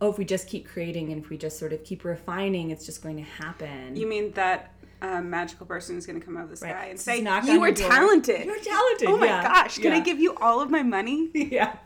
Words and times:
oh, 0.00 0.10
if 0.10 0.18
we 0.18 0.24
just 0.24 0.46
keep 0.48 0.68
creating 0.68 1.12
and 1.12 1.22
if 1.22 1.30
we 1.30 1.36
just 1.36 1.58
sort 1.58 1.72
of 1.72 1.82
keep 1.84 2.04
refining, 2.04 2.70
it's 2.70 2.86
just 2.86 3.02
going 3.02 3.16
to 3.16 3.22
happen. 3.22 3.96
You 3.96 4.06
mean 4.06 4.32
that 4.32 4.72
a 5.00 5.22
magical 5.22 5.66
person 5.66 5.96
is 5.96 6.06
going 6.06 6.18
to 6.18 6.24
come 6.24 6.36
out 6.36 6.44
of 6.44 6.50
the 6.50 6.56
sky 6.56 6.72
Right. 6.72 6.90
and 6.90 6.98
say, 6.98 7.18
"You 7.18 7.60
were 7.60 7.72
talented." 7.72 8.44
You're 8.44 8.58
talented. 8.60 9.08
Oh 9.08 9.16
my 9.16 9.26
yeah. 9.26 9.42
gosh! 9.42 9.78
Can 9.78 9.92
I 9.92 10.00
give 10.00 10.18
you 10.18 10.34
all 10.36 10.60
of 10.60 10.70
my 10.70 10.82
money? 10.82 11.30
yeah. 11.34 11.76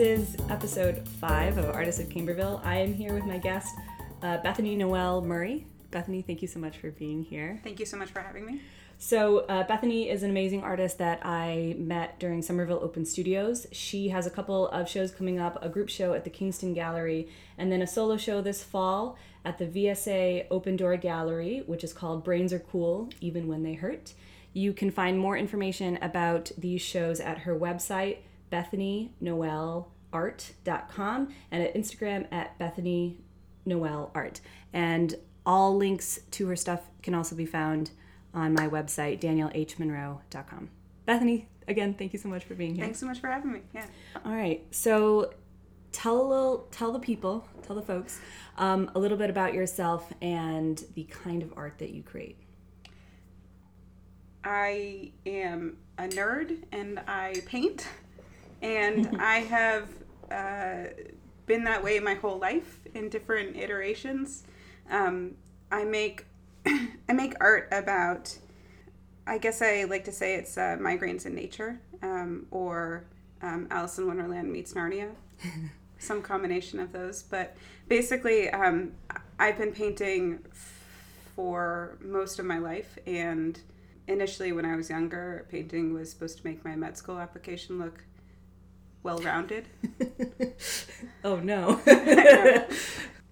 Is 0.00 0.34
episode 0.48 1.06
five 1.06 1.58
of 1.58 1.66
Artists 1.66 2.00
of 2.00 2.08
Camberville. 2.08 2.62
I 2.64 2.78
am 2.78 2.94
here 2.94 3.12
with 3.12 3.26
my 3.26 3.36
guest, 3.36 3.74
uh, 4.22 4.38
Bethany 4.38 4.74
Noel 4.74 5.20
Murray. 5.20 5.66
Bethany, 5.90 6.22
thank 6.22 6.40
you 6.40 6.48
so 6.48 6.58
much 6.58 6.78
for 6.78 6.90
being 6.90 7.22
here. 7.22 7.60
Thank 7.62 7.78
you 7.78 7.84
so 7.84 7.98
much 7.98 8.08
for 8.08 8.20
having 8.20 8.46
me. 8.46 8.62
So, 8.96 9.40
uh, 9.40 9.64
Bethany 9.64 10.08
is 10.08 10.22
an 10.22 10.30
amazing 10.30 10.62
artist 10.62 10.96
that 10.98 11.20
I 11.22 11.74
met 11.76 12.18
during 12.18 12.40
Somerville 12.40 12.80
Open 12.82 13.04
Studios. 13.04 13.66
She 13.72 14.08
has 14.08 14.26
a 14.26 14.30
couple 14.30 14.68
of 14.68 14.88
shows 14.88 15.10
coming 15.10 15.38
up 15.38 15.62
a 15.62 15.68
group 15.68 15.90
show 15.90 16.14
at 16.14 16.24
the 16.24 16.30
Kingston 16.30 16.72
Gallery, 16.72 17.28
and 17.58 17.70
then 17.70 17.82
a 17.82 17.86
solo 17.86 18.16
show 18.16 18.40
this 18.40 18.64
fall 18.64 19.18
at 19.44 19.58
the 19.58 19.66
VSA 19.66 20.46
Open 20.50 20.76
Door 20.76 20.96
Gallery, 20.96 21.62
which 21.66 21.84
is 21.84 21.92
called 21.92 22.24
Brains 22.24 22.54
Are 22.54 22.58
Cool, 22.58 23.10
Even 23.20 23.48
When 23.48 23.64
They 23.64 23.74
Hurt. 23.74 24.14
You 24.54 24.72
can 24.72 24.90
find 24.90 25.18
more 25.18 25.36
information 25.36 25.98
about 26.00 26.52
these 26.56 26.80
shows 26.80 27.20
at 27.20 27.40
her 27.40 27.54
website, 27.54 28.18
bethanynoelart.com, 28.50 31.34
and 31.50 31.62
at 31.62 31.74
Instagram 31.74 32.26
at 32.32 32.58
Bethany 32.58 33.18
Noel 33.64 34.10
Art. 34.14 34.40
And 34.72 35.14
all 35.46 35.76
links 35.76 36.20
to 36.32 36.46
her 36.48 36.56
stuff 36.56 36.82
can 37.02 37.14
also 37.14 37.34
be 37.34 37.46
found 37.46 37.92
on 38.34 38.54
my 38.54 38.68
website, 38.68 39.20
danielhmonroe.com. 39.20 40.70
Bethany, 41.06 41.48
again, 41.66 41.94
thank 41.94 42.12
you 42.12 42.18
so 42.18 42.28
much 42.28 42.44
for 42.44 42.54
being 42.54 42.74
here. 42.74 42.84
Thanks 42.84 43.00
so 43.00 43.06
much 43.06 43.20
for 43.20 43.28
having 43.28 43.52
me. 43.52 43.60
Yeah. 43.74 43.86
All 44.24 44.34
right, 44.34 44.64
so 44.70 45.32
tell 45.92 46.20
a 46.20 46.26
little, 46.26 46.68
tell 46.70 46.92
the 46.92 47.00
people, 47.00 47.48
tell 47.62 47.74
the 47.74 47.82
folks 47.82 48.20
um, 48.58 48.90
a 48.94 48.98
little 48.98 49.18
bit 49.18 49.30
about 49.30 49.54
yourself 49.54 50.12
and 50.20 50.84
the 50.94 51.04
kind 51.04 51.42
of 51.42 51.52
art 51.56 51.78
that 51.78 51.90
you 51.90 52.02
create. 52.02 52.36
I 54.44 55.12
am 55.26 55.78
a 55.98 56.04
nerd 56.04 56.64
and 56.72 57.00
I 57.06 57.42
paint, 57.46 57.86
and 58.62 59.16
I 59.20 59.38
have 59.38 59.88
uh, 60.30 60.90
been 61.46 61.64
that 61.64 61.82
way 61.82 61.98
my 62.00 62.14
whole 62.14 62.38
life 62.38 62.80
in 62.94 63.08
different 63.08 63.56
iterations. 63.56 64.44
Um, 64.90 65.36
I 65.70 65.84
make 65.84 66.26
I 66.66 67.12
make 67.12 67.34
art 67.40 67.68
about. 67.72 68.36
I 69.26 69.38
guess 69.38 69.62
I 69.62 69.84
like 69.84 70.04
to 70.04 70.12
say 70.12 70.34
it's 70.34 70.56
uh, 70.58 70.76
migraines 70.80 71.26
in 71.26 71.34
nature, 71.34 71.80
um, 72.02 72.46
or 72.50 73.04
um, 73.42 73.68
Alice 73.70 73.98
in 73.98 74.06
Wonderland 74.06 74.50
meets 74.50 74.72
Narnia, 74.72 75.10
some 75.98 76.20
combination 76.22 76.80
of 76.80 76.92
those. 76.92 77.22
But 77.22 77.56
basically, 77.88 78.50
um, 78.50 78.92
I've 79.38 79.56
been 79.56 79.72
painting 79.72 80.40
for 81.34 81.96
most 82.00 82.38
of 82.38 82.44
my 82.44 82.58
life, 82.58 82.98
and 83.06 83.58
initially 84.08 84.52
when 84.52 84.64
I 84.64 84.74
was 84.74 84.90
younger, 84.90 85.46
painting 85.50 85.92
was 85.94 86.10
supposed 86.10 86.38
to 86.38 86.46
make 86.46 86.64
my 86.64 86.74
med 86.74 86.96
school 86.96 87.18
application 87.18 87.78
look 87.78 88.04
well 89.02 89.18
rounded. 89.18 89.66
Oh 91.22 91.36
no. 91.36 91.80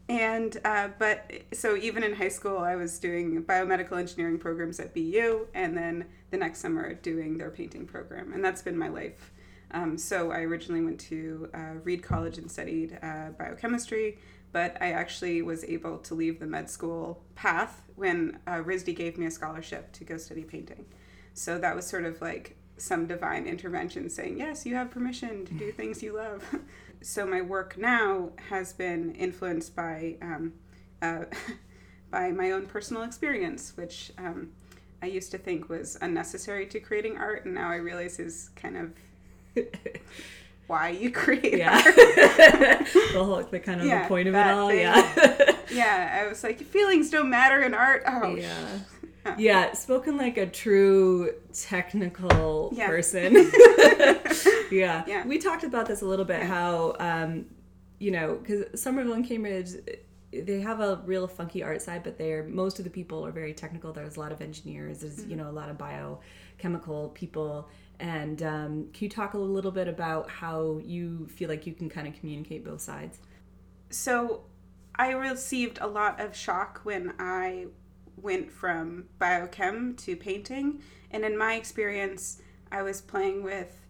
And 0.08 0.58
uh, 0.64 0.88
but 0.98 1.30
so 1.52 1.77
even 1.77 2.02
in 2.02 2.14
high 2.14 2.30
school, 2.30 2.58
I 2.58 2.77
was 2.77 2.98
doing 2.98 3.42
biomedical 3.44 3.98
engineering 3.98 4.39
programs 4.39 4.80
at 4.80 4.94
BU, 4.94 5.48
and 5.52 5.77
then 5.77 6.06
the 6.30 6.39
next 6.39 6.61
summer 6.61 6.95
doing 6.95 7.36
their 7.36 7.51
painting 7.51 7.86
program, 7.86 8.33
and 8.33 8.42
that's 8.42 8.62
been 8.62 8.79
my 8.79 8.89
life. 8.89 9.33
Um, 9.70 9.98
so 9.98 10.30
I 10.30 10.40
originally 10.40 10.83
went 10.83 10.98
to 11.01 11.51
uh, 11.52 11.74
Reed 11.85 12.02
College 12.02 12.39
and 12.39 12.50
studied 12.50 12.98
uh, 13.02 13.30
biochemistry, 13.39 14.18
but 14.50 14.79
I 14.80 14.92
actually 14.92 15.42
was 15.42 15.62
able 15.64 15.98
to 15.98 16.14
leave 16.14 16.40
the 16.40 16.46
med 16.46 16.70
school 16.70 17.23
path 17.35 17.83
when 17.96 18.39
uh, 18.46 18.62
RISD 18.62 18.96
gave 18.96 19.18
me 19.18 19.27
a 19.27 19.30
scholarship 19.30 19.92
to 19.92 20.05
go 20.05 20.17
study 20.17 20.42
painting. 20.42 20.86
So 21.35 21.58
that 21.58 21.77
was 21.77 21.86
sort 21.86 22.05
of 22.05 22.23
like 22.23 22.56
some 22.78 23.06
divine 23.06 23.46
intervention 23.46 24.08
saying, 24.08 24.39
yes, 24.39 24.64
you 24.64 24.74
have 24.74 24.90
permission 24.90 25.44
to 25.46 25.55
do 25.55 25.72
things 25.72 26.02
you 26.02 26.16
love. 26.16 26.42
so 27.02 27.27
my 27.27 27.40
work 27.42 27.77
now 27.78 28.30
has 28.48 28.72
been 28.72 29.14
influenced 29.14 29.74
by 29.77 30.16
um, 30.22 30.52
uh, 31.02 31.24
by 32.11 32.30
my 32.30 32.50
own 32.52 32.67
personal 32.67 33.02
experience, 33.02 33.72
which 33.77 34.12
um, 34.18 34.48
I 35.02 35.06
used 35.06 35.30
to 35.33 35.38
think 35.38 35.68
was 35.68 35.98
unnecessary 36.00 36.67
to 36.67 36.80
creating 36.80 37.18
art, 37.18 37.44
and 37.44 37.55
now 37.55 37.70
I 37.70 37.77
realize 37.77 38.18
is 38.18 38.50
kind 38.56 38.77
of 38.77 38.92
why 40.67 40.88
you 40.90 41.11
create 41.11 41.58
yeah. 41.58 41.74
art. 41.84 41.94
the 41.94 43.24
whole, 43.24 43.42
the 43.42 43.61
kind 43.61 43.80
of 43.80 43.86
Yeah, 43.86 44.02
the 44.02 44.08
point 44.08 44.28
of 44.28 44.34
it 44.34 44.46
all. 44.46 44.68
thing. 44.68 44.80
Yeah. 44.80 45.56
yeah, 45.70 46.22
I 46.24 46.28
was 46.28 46.42
like, 46.42 46.61
feelings 46.61 47.11
don't 47.11 47.30
matter 47.30 47.62
in 47.62 47.74
art. 47.74 48.02
Oh, 48.06 48.36
sh- 48.36 48.44
yeah. 49.39 49.72
Spoken 49.72 50.16
like 50.16 50.36
a 50.36 50.46
true 50.46 51.33
technical 51.52 52.72
Yeah. 52.74 52.86
person. 52.86 53.34
yeah. 54.70 55.05
Yeah. 55.06 55.27
We 55.27 55.39
talked 55.39 55.64
about 55.64 55.86
this 55.86 56.02
a 56.02 56.06
little 56.06 56.24
bit 56.24 56.42
how, 56.42 56.96
um, 56.98 57.46
you 57.98 58.11
know, 58.11 58.36
because 58.36 58.80
Somerville 58.80 59.14
and 59.14 59.27
Cambridge, 59.27 59.70
they 60.33 60.61
have 60.61 60.80
a 60.80 61.02
real 61.06 61.27
funky 61.27 61.62
art 61.62 61.83
side, 61.83 62.02
but 62.02 62.18
they're 62.18 62.44
most 62.44 62.78
of 62.78 62.84
the 62.84 62.90
people 62.90 63.24
are 63.27 63.33
very 63.33 63.55
technical. 63.55 63.92
There's 63.92 64.17
a 64.17 64.20
lot 64.20 64.30
of 64.33 64.40
engineers, 64.40 65.00
there's, 65.00 65.24
you 65.24 65.36
know, 65.36 65.48
a 65.48 65.52
lot 65.52 65.68
of 65.70 65.78
biochemical 65.78 67.08
people. 67.11 67.68
And 68.00 68.42
um, 68.42 68.88
can 68.92 69.05
you 69.05 69.08
talk 69.08 69.34
a 69.34 69.38
little 69.38 69.72
bit 69.72 69.88
about 69.88 70.30
how 70.30 70.80
you 70.84 71.27
feel 71.28 71.48
like 71.48 71.67
you 71.67 71.72
can 71.72 71.88
kind 71.88 72.06
of 72.06 72.14
communicate 72.14 72.64
both 72.64 72.80
sides? 72.80 73.18
so 73.90 74.42
I 74.96 75.12
received 75.12 75.78
a 75.80 75.86
lot 75.86 76.20
of 76.20 76.36
shock 76.36 76.80
when 76.83 77.14
I 77.18 77.67
went 78.23 78.51
from 78.51 79.05
biochem 79.20 79.96
to 80.05 80.17
painting. 80.17 80.83
And 81.11 81.24
in 81.24 81.36
my 81.36 81.55
experience, 81.55 82.40
I 82.70 82.83
was 82.83 83.01
playing 83.01 83.42
with, 83.42 83.80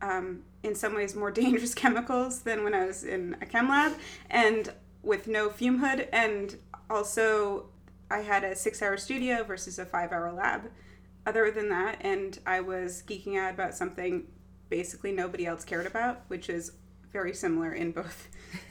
um, 0.00 0.42
in 0.62 0.74
some 0.74 0.94
ways, 0.94 1.14
more 1.14 1.30
dangerous 1.42 1.74
chemicals 1.74 2.40
than 2.42 2.64
when 2.64 2.74
I 2.74 2.86
was 2.86 3.04
in 3.04 3.36
a 3.40 3.46
chem 3.46 3.68
lab 3.68 3.92
and 4.30 4.72
with 5.02 5.26
no 5.26 5.50
fume 5.50 5.78
hood. 5.78 6.08
And 6.12 6.56
also, 6.88 7.66
I 8.10 8.18
had 8.18 8.44
a 8.44 8.54
six 8.54 8.82
hour 8.82 8.96
studio 8.96 9.42
versus 9.44 9.78
a 9.78 9.84
five 9.84 10.12
hour 10.12 10.32
lab. 10.32 10.70
Other 11.24 11.50
than 11.52 11.68
that, 11.68 11.98
and 12.00 12.38
I 12.44 12.60
was 12.60 13.02
geeking 13.06 13.38
out 13.38 13.54
about 13.54 13.74
something 13.74 14.24
basically 14.68 15.12
nobody 15.12 15.46
else 15.46 15.64
cared 15.64 15.86
about, 15.86 16.22
which 16.28 16.48
is 16.48 16.72
very 17.12 17.34
similar 17.34 17.72
in 17.72 17.92
both 17.92 18.28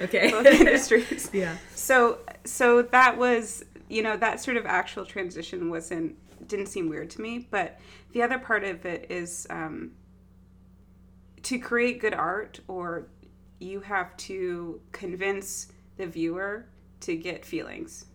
Okay. 0.00 0.30
both 0.30 0.46
industries. 0.46 1.30
yeah. 1.32 1.56
So 1.74 2.18
so 2.44 2.82
that 2.82 3.16
was 3.18 3.64
you 3.90 4.02
know 4.02 4.16
that 4.16 4.40
sort 4.40 4.56
of 4.56 4.64
actual 4.66 5.04
transition 5.04 5.68
wasn't 5.68 6.16
didn't 6.48 6.66
seem 6.66 6.88
weird 6.88 7.10
to 7.10 7.20
me, 7.20 7.48
but 7.50 7.78
the 8.12 8.22
other 8.22 8.38
part 8.38 8.64
of 8.64 8.86
it 8.86 9.10
is 9.10 9.46
um, 9.50 9.92
to 11.42 11.58
create 11.58 12.00
good 12.00 12.14
art, 12.14 12.60
or 12.68 13.08
you 13.58 13.80
have 13.80 14.16
to 14.16 14.80
convince 14.92 15.72
the 15.96 16.06
viewer 16.06 16.66
to 17.00 17.16
get 17.16 17.44
feelings, 17.44 18.06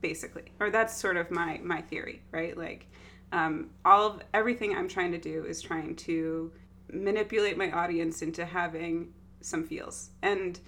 basically, 0.00 0.52
or 0.60 0.70
that's 0.70 0.94
sort 0.94 1.16
of 1.16 1.30
my 1.30 1.60
my 1.62 1.80
theory, 1.80 2.22
right? 2.32 2.58
Like 2.58 2.88
um, 3.30 3.70
all 3.84 4.06
of 4.06 4.22
everything 4.34 4.76
I'm 4.76 4.88
trying 4.88 5.12
to 5.12 5.18
do 5.18 5.44
is 5.44 5.62
trying 5.62 5.96
to 5.96 6.52
manipulate 6.92 7.56
my 7.56 7.70
audience 7.70 8.22
into 8.22 8.44
having 8.44 9.14
some 9.40 9.64
feels 9.64 10.10
and 10.22 10.60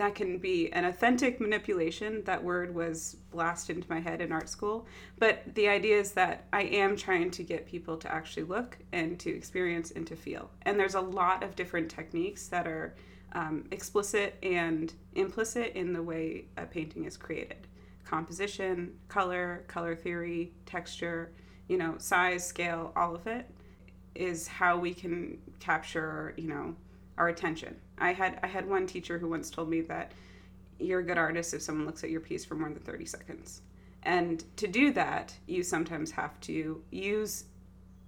that 0.00 0.14
can 0.14 0.38
be 0.38 0.72
an 0.72 0.86
authentic 0.86 1.40
manipulation. 1.40 2.24
That 2.24 2.42
word 2.42 2.74
was 2.74 3.18
blasted 3.30 3.76
into 3.76 3.90
my 3.90 4.00
head 4.00 4.22
in 4.22 4.32
art 4.32 4.48
school. 4.48 4.86
But 5.18 5.54
the 5.54 5.68
idea 5.68 5.98
is 5.98 6.12
that 6.12 6.46
i 6.54 6.62
am 6.62 6.96
trying 6.96 7.30
to 7.32 7.42
get 7.42 7.66
people 7.66 7.98
to 7.98 8.10
actually 8.10 8.44
look 8.44 8.78
and 8.92 9.18
to 9.20 9.30
experience 9.30 9.90
and 9.90 10.06
to 10.06 10.16
feel. 10.16 10.50
And 10.62 10.80
there's 10.80 10.94
a 10.94 11.00
lot 11.00 11.42
of 11.42 11.54
different 11.54 11.90
techniques 11.90 12.48
that 12.48 12.66
are 12.66 12.94
um, 13.32 13.66
explicit 13.70 14.36
and 14.42 14.92
implicit 15.14 15.74
in 15.74 15.92
the 15.92 16.02
way 16.02 16.46
a 16.56 16.64
painting 16.64 17.04
is 17.04 17.18
created. 17.18 17.68
Composition 18.04 18.94
color 19.08 19.64
color 19.68 19.94
theory 19.94 20.52
texture 20.64 21.30
you 21.68 21.76
know 21.76 21.94
size 21.98 22.44
scale 22.44 22.92
all 22.96 23.14
of 23.14 23.26
it 23.28 23.48
is 24.16 24.48
how 24.48 24.76
we 24.76 24.92
can 24.92 25.38
capture 25.60 26.34
you 26.36 26.48
know 26.48 26.74
our 27.20 27.28
attention 27.28 27.76
i 27.98 28.12
had 28.12 28.38
i 28.42 28.46
had 28.46 28.68
one 28.68 28.86
teacher 28.86 29.18
who 29.18 29.28
once 29.28 29.50
told 29.50 29.68
me 29.68 29.80
that 29.80 30.12
you're 30.78 31.00
a 31.00 31.04
good 31.04 31.18
artist 31.18 31.54
if 31.54 31.62
someone 31.62 31.86
looks 31.86 32.02
at 32.02 32.10
your 32.10 32.20
piece 32.20 32.44
for 32.44 32.54
more 32.54 32.68
than 32.70 32.80
30 32.80 33.04
seconds 33.04 33.62
and 34.02 34.44
to 34.56 34.66
do 34.66 34.92
that 34.92 35.34
you 35.46 35.62
sometimes 35.62 36.10
have 36.10 36.38
to 36.40 36.82
use 36.90 37.44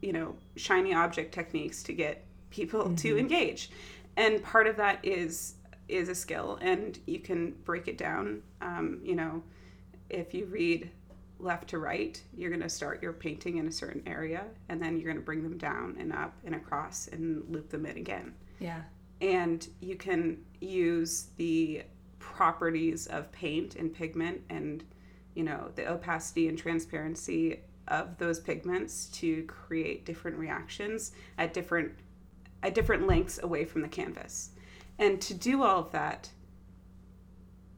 you 0.00 0.12
know 0.12 0.34
shiny 0.56 0.94
object 0.94 1.32
techniques 1.32 1.82
to 1.82 1.92
get 1.92 2.24
people 2.50 2.94
to 2.96 3.18
engage 3.18 3.70
and 4.16 4.42
part 4.42 4.66
of 4.66 4.76
that 4.76 4.98
is 5.04 5.54
is 5.88 6.08
a 6.08 6.14
skill, 6.14 6.58
and 6.60 6.98
you 7.06 7.18
can 7.18 7.52
break 7.64 7.88
it 7.88 7.98
down. 7.98 8.42
Um, 8.60 9.00
you 9.04 9.14
know, 9.14 9.42
if 10.10 10.34
you 10.34 10.46
read 10.46 10.90
left 11.38 11.68
to 11.68 11.78
right, 11.78 12.20
you're 12.36 12.50
going 12.50 12.62
to 12.62 12.68
start 12.68 13.02
your 13.02 13.12
painting 13.12 13.58
in 13.58 13.66
a 13.66 13.72
certain 13.72 14.02
area, 14.06 14.44
and 14.68 14.80
then 14.80 14.96
you're 14.96 15.06
going 15.06 15.16
to 15.16 15.22
bring 15.22 15.42
them 15.42 15.58
down 15.58 15.96
and 15.98 16.12
up 16.12 16.34
and 16.44 16.54
across 16.54 17.08
and 17.08 17.44
loop 17.48 17.68
them 17.70 17.86
in 17.86 17.96
again. 17.96 18.34
Yeah. 18.58 18.82
And 19.22 19.66
you 19.80 19.96
can 19.96 20.38
use 20.60 21.28
the 21.36 21.84
properties 22.18 23.06
of 23.06 23.32
paint 23.32 23.76
and 23.76 23.92
pigment 23.92 24.42
and 24.50 24.84
you 25.34 25.44
know 25.44 25.70
the 25.74 25.90
opacity 25.90 26.48
and 26.48 26.58
transparency 26.58 27.60
of 27.88 28.16
those 28.18 28.38
pigments 28.38 29.06
to 29.06 29.44
create 29.44 30.04
different 30.04 30.36
reactions 30.36 31.12
at 31.38 31.54
different 31.54 31.92
at 32.62 32.74
different 32.74 33.06
lengths 33.06 33.40
away 33.42 33.64
from 33.64 33.82
the 33.82 33.88
canvas. 33.88 34.50
And 34.98 35.20
to 35.22 35.34
do 35.34 35.62
all 35.62 35.80
of 35.80 35.90
that, 35.92 36.30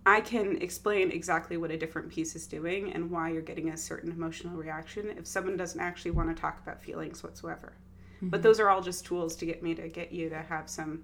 I 0.07 0.21
can 0.21 0.61
explain 0.61 1.11
exactly 1.11 1.57
what 1.57 1.71
a 1.71 1.79
different 1.79 2.11
piece 2.11 2.37
is 2.37 2.47
doing 2.47 2.93
and 2.93 3.11
why 3.11 3.31
you're 3.31 3.41
getting 3.41 3.71
a 3.71 3.77
certain 3.77 4.13
emotional 4.13 4.57
reaction 4.57 5.15
if 5.17 5.27
someone 5.27 5.57
doesn't 5.57 5.81
actually 5.81 6.11
want 6.11 6.35
to 6.35 6.41
talk 6.41 6.61
about 6.63 6.83
feelings 6.83 7.23
whatsoever. 7.23 7.73
Mm-hmm. 8.17 8.29
But 8.29 8.43
those 8.43 8.61
are 8.61 8.69
all 8.69 8.83
just 8.83 9.07
tools 9.07 9.37
to 9.37 9.47
get 9.47 9.63
me 9.63 9.75
to 9.75 9.89
get 9.89 10.13
you 10.13 10.29
to 10.29 10.43
have 10.43 10.69
some 10.69 11.03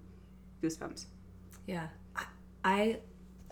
goosebumps. 0.63 1.07
Yeah. 1.67 1.89
I 2.65 2.99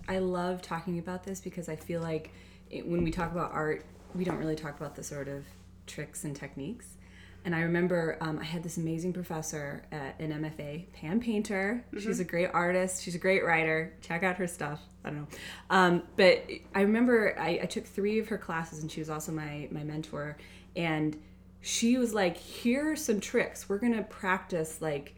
I 0.09 0.19
love 0.19 0.63
talking 0.63 0.99
about 0.99 1.25
this 1.25 1.41
because 1.41 1.69
I 1.69 1.77
feel 1.77 2.01
like 2.01 2.31
it, 2.71 2.87
when 2.87 3.05
we 3.05 3.11
talk 3.11 3.31
about 3.33 3.53
art, 3.53 3.85
we 4.15 4.25
don't 4.25 4.39
really 4.39 4.57
talk 4.57 4.79
about 4.79 4.97
the 4.97 5.03
sort 5.03 5.29
of 5.29 5.45
tricks 5.87 6.25
and 6.25 6.35
techniques. 6.35 6.97
And 7.45 7.55
I 7.55 7.61
remember 7.61 8.19
um, 8.21 8.39
I 8.39 8.45
had 8.45 8.63
this 8.63 8.77
amazing 8.77 9.13
professor 9.13 9.85
at 9.93 10.19
an 10.21 10.33
MFA, 10.33 10.93
Pam 10.93 11.21
Painter. 11.21 11.85
Mm-hmm. 11.89 11.99
She's 11.99 12.21
a 12.21 12.25
great 12.25 12.51
artist. 12.53 13.03
She's 13.03 13.15
a 13.15 13.19
great 13.19 13.45
writer. 13.45 13.95
Check 14.03 14.23
out 14.23 14.37
her 14.37 14.47
stuff. 14.47 14.81
I 15.05 15.11
don't 15.11 15.21
know. 15.21 15.39
Um, 15.71 16.03
but 16.17 16.45
I 16.75 16.83
remember 16.83 17.39
I, 17.39 17.61
I, 17.63 17.67
took 17.67 17.87
three 17.87 18.19
of 18.19 18.29
her 18.29 18.37
classes, 18.37 18.83
and 18.83 18.91
she 18.91 19.01
was 19.01 19.09
also 19.09 19.33
my 19.33 19.69
my 19.71 19.85
mentor. 19.85 20.37
And 20.77 21.17
she 21.61 21.97
was 21.97 22.13
like, 22.13 22.37
"Here 22.37 22.93
are 22.93 22.97
some 22.97 23.21
tricks. 23.21 23.69
We're 23.69 23.79
gonna 23.79 24.03
practice 24.03 24.83
like." 24.83 25.15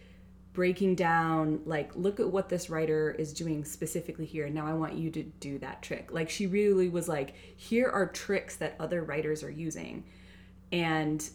Breaking 0.60 0.94
down 0.94 1.58
like 1.64 1.90
look 1.96 2.20
at 2.20 2.28
what 2.28 2.50
this 2.50 2.68
writer 2.68 3.16
is 3.18 3.32
doing 3.32 3.64
specifically 3.64 4.26
here 4.26 4.44
and 4.44 4.54
now 4.54 4.66
i 4.66 4.74
want 4.74 4.92
you 4.92 5.10
to 5.10 5.22
do 5.22 5.58
that 5.58 5.80
trick. 5.80 6.12
Like 6.12 6.28
she 6.28 6.46
really 6.46 6.90
was 6.90 7.08
like 7.08 7.32
here 7.56 7.88
are 7.88 8.06
tricks 8.06 8.56
that 8.56 8.76
other 8.78 9.02
writers 9.02 9.42
are 9.42 9.50
using. 9.50 10.04
And 10.70 11.26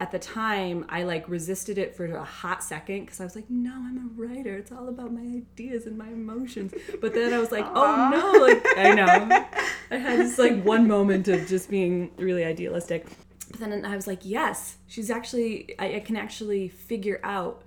at 0.00 0.10
the 0.10 0.18
time 0.18 0.84
i 0.88 1.04
like 1.04 1.28
resisted 1.28 1.78
it 1.78 1.94
for 1.94 2.06
a 2.06 2.24
hot 2.24 2.64
second 2.64 3.04
because 3.04 3.20
i 3.20 3.24
was 3.24 3.36
like 3.36 3.48
no 3.48 3.70
i'm 3.70 3.98
a 3.98 4.20
writer. 4.20 4.56
It's 4.56 4.72
all 4.72 4.88
about 4.88 5.12
my 5.12 5.20
ideas 5.20 5.86
and 5.86 5.96
my 5.96 6.08
emotions. 6.08 6.74
But 7.00 7.14
then 7.14 7.32
i 7.32 7.38
was 7.38 7.52
like 7.52 7.66
oh 7.68 8.08
no 8.10 8.44
like 8.44 8.66
i 8.76 8.94
know. 8.94 9.46
I 9.92 9.96
had 9.96 10.18
this 10.18 10.38
like 10.38 10.60
one 10.64 10.88
moment 10.88 11.28
of 11.28 11.46
just 11.46 11.70
being 11.70 12.10
really 12.16 12.44
idealistic. 12.44 13.06
But 13.48 13.60
then 13.60 13.84
i 13.84 13.94
was 13.94 14.08
like 14.08 14.22
yes 14.24 14.78
she's 14.88 15.08
actually 15.08 15.72
I, 15.78 15.98
I 15.98 16.00
can 16.00 16.16
actually 16.16 16.66
figure 16.68 17.20
out 17.22 17.62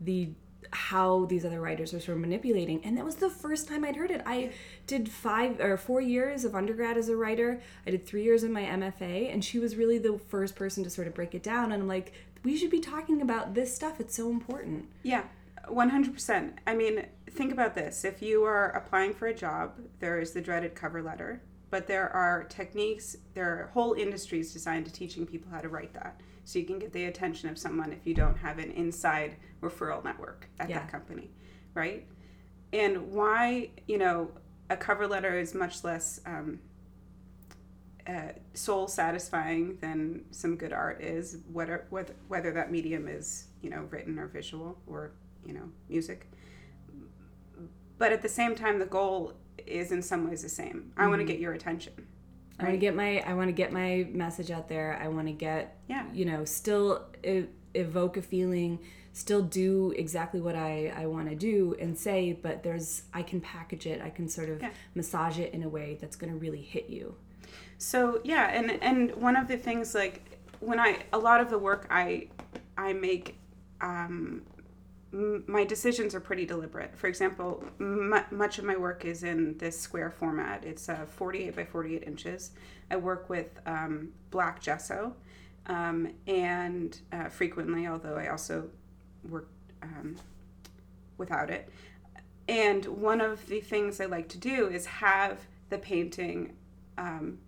the 0.00 0.30
how 0.70 1.24
these 1.26 1.44
other 1.44 1.60
writers 1.60 1.94
are 1.94 2.00
sort 2.00 2.16
of 2.16 2.20
manipulating. 2.20 2.80
And 2.84 2.96
that 2.96 3.04
was 3.04 3.16
the 3.16 3.30
first 3.30 3.68
time 3.68 3.84
I'd 3.84 3.96
heard 3.96 4.10
it. 4.10 4.22
I 4.26 4.50
did 4.86 5.08
five 5.08 5.60
or 5.60 5.76
four 5.76 6.00
years 6.00 6.44
of 6.44 6.54
undergrad 6.54 6.96
as 6.96 7.08
a 7.08 7.16
writer. 7.16 7.60
I 7.86 7.90
did 7.90 8.06
three 8.06 8.22
years 8.22 8.44
in 8.44 8.52
my 8.52 8.62
MFA, 8.62 9.32
and 9.32 9.44
she 9.44 9.58
was 9.58 9.76
really 9.76 9.98
the 9.98 10.18
first 10.28 10.56
person 10.56 10.84
to 10.84 10.90
sort 10.90 11.06
of 11.06 11.14
break 11.14 11.34
it 11.34 11.42
down. 11.42 11.72
And 11.72 11.82
I'm 11.82 11.88
like, 11.88 12.12
we 12.42 12.56
should 12.56 12.70
be 12.70 12.80
talking 12.80 13.22
about 13.22 13.54
this 13.54 13.74
stuff. 13.74 14.00
It's 14.00 14.14
so 14.14 14.30
important. 14.30 14.86
Yeah, 15.02 15.24
100%. 15.68 16.52
I 16.66 16.74
mean, 16.74 17.06
think 17.30 17.52
about 17.52 17.74
this. 17.74 18.04
If 18.04 18.22
you 18.22 18.44
are 18.44 18.70
applying 18.70 19.14
for 19.14 19.26
a 19.28 19.34
job, 19.34 19.72
there 20.00 20.20
is 20.20 20.32
the 20.32 20.40
dreaded 20.40 20.74
cover 20.74 21.02
letter, 21.02 21.40
but 21.70 21.86
there 21.86 22.10
are 22.10 22.44
techniques, 22.44 23.16
there 23.34 23.48
are 23.48 23.70
whole 23.72 23.94
industries 23.94 24.52
designed 24.52 24.86
to 24.86 24.92
teaching 24.92 25.26
people 25.26 25.50
how 25.50 25.60
to 25.60 25.68
write 25.68 25.94
that 25.94 26.20
so 26.44 26.58
you 26.58 26.64
can 26.64 26.78
get 26.78 26.92
the 26.92 27.06
attention 27.06 27.48
of 27.48 27.58
someone 27.58 27.92
if 27.92 28.06
you 28.06 28.14
don't 28.14 28.36
have 28.36 28.58
an 28.58 28.70
inside 28.72 29.36
referral 29.62 30.04
network 30.04 30.48
at 30.60 30.68
yeah. 30.68 30.80
that 30.80 30.90
company, 30.90 31.30
right? 31.72 32.06
And 32.72 33.12
why, 33.12 33.70
you 33.86 33.98
know, 33.98 34.30
a 34.70 34.76
cover 34.76 35.06
letter 35.06 35.38
is 35.38 35.54
much 35.54 35.84
less 35.84 36.20
um, 36.26 36.60
uh, 38.06 38.32
soul 38.52 38.86
satisfying 38.88 39.78
than 39.80 40.24
some 40.30 40.56
good 40.56 40.72
art 40.72 41.00
is, 41.00 41.38
whether, 41.52 41.86
whether, 41.90 42.14
whether 42.28 42.52
that 42.52 42.70
medium 42.70 43.08
is, 43.08 43.46
you 43.62 43.70
know, 43.70 43.86
written 43.90 44.18
or 44.18 44.26
visual 44.26 44.78
or, 44.86 45.12
you 45.46 45.54
know, 45.54 45.70
music. 45.88 46.30
But 47.96 48.12
at 48.12 48.22
the 48.22 48.28
same 48.28 48.54
time, 48.54 48.78
the 48.78 48.86
goal 48.86 49.34
is 49.66 49.92
in 49.92 50.02
some 50.02 50.28
ways 50.28 50.42
the 50.42 50.48
same. 50.48 50.92
I 50.96 51.02
mm-hmm. 51.02 51.10
want 51.10 51.20
to 51.20 51.26
get 51.26 51.38
your 51.38 51.54
attention 51.54 52.06
I 52.58 52.64
want 52.64 52.74
to 52.74 52.78
get 52.78 52.94
my 52.94 53.18
I 53.20 53.34
want 53.34 53.48
to 53.48 53.52
get 53.52 53.72
my 53.72 54.06
message 54.12 54.50
out 54.50 54.68
there. 54.68 54.98
I 55.02 55.08
want 55.08 55.26
to 55.26 55.32
get 55.32 55.78
yeah. 55.88 56.06
you 56.12 56.24
know 56.24 56.44
still 56.44 57.04
ev- 57.22 57.48
evoke 57.74 58.16
a 58.16 58.22
feeling, 58.22 58.78
still 59.12 59.42
do 59.42 59.92
exactly 59.96 60.40
what 60.40 60.54
I 60.54 60.92
I 60.96 61.06
want 61.06 61.28
to 61.28 61.34
do 61.34 61.76
and 61.80 61.98
say, 61.98 62.32
but 62.32 62.62
there's 62.62 63.02
I 63.12 63.22
can 63.22 63.40
package 63.40 63.86
it. 63.86 64.00
I 64.00 64.10
can 64.10 64.28
sort 64.28 64.50
of 64.50 64.62
yeah. 64.62 64.70
massage 64.94 65.38
it 65.38 65.52
in 65.52 65.62
a 65.62 65.68
way 65.68 65.98
that's 66.00 66.16
going 66.16 66.32
to 66.32 66.38
really 66.38 66.62
hit 66.62 66.88
you. 66.88 67.16
So, 67.78 68.20
yeah, 68.24 68.50
and 68.50 68.70
and 68.82 69.14
one 69.16 69.36
of 69.36 69.48
the 69.48 69.56
things 69.56 69.94
like 69.94 70.38
when 70.60 70.78
I 70.78 71.04
a 71.12 71.18
lot 71.18 71.40
of 71.40 71.50
the 71.50 71.58
work 71.58 71.86
I 71.90 72.28
I 72.78 72.92
make 72.92 73.36
um 73.80 74.42
my 75.14 75.64
decisions 75.64 76.14
are 76.14 76.20
pretty 76.20 76.44
deliberate. 76.44 76.96
For 76.96 77.06
example, 77.06 77.64
m- 77.78 78.24
much 78.30 78.58
of 78.58 78.64
my 78.64 78.76
work 78.76 79.04
is 79.04 79.22
in 79.22 79.56
this 79.58 79.78
square 79.78 80.10
format. 80.10 80.64
It's 80.64 80.88
uh, 80.88 81.06
48 81.08 81.54
by 81.54 81.64
48 81.64 82.02
inches. 82.02 82.50
I 82.90 82.96
work 82.96 83.30
with 83.30 83.60
um, 83.66 84.08
black 84.30 84.60
gesso, 84.60 85.14
um, 85.66 86.12
and 86.26 86.98
uh, 87.12 87.28
frequently, 87.28 87.86
although 87.86 88.16
I 88.16 88.28
also 88.28 88.68
work 89.28 89.48
um, 89.82 90.16
without 91.16 91.48
it. 91.48 91.68
And 92.48 92.84
one 92.84 93.20
of 93.20 93.46
the 93.46 93.60
things 93.60 94.00
I 94.00 94.06
like 94.06 94.28
to 94.30 94.38
do 94.38 94.68
is 94.68 94.86
have 94.86 95.40
the 95.70 95.78
painting 95.78 96.56
um, 96.98 97.38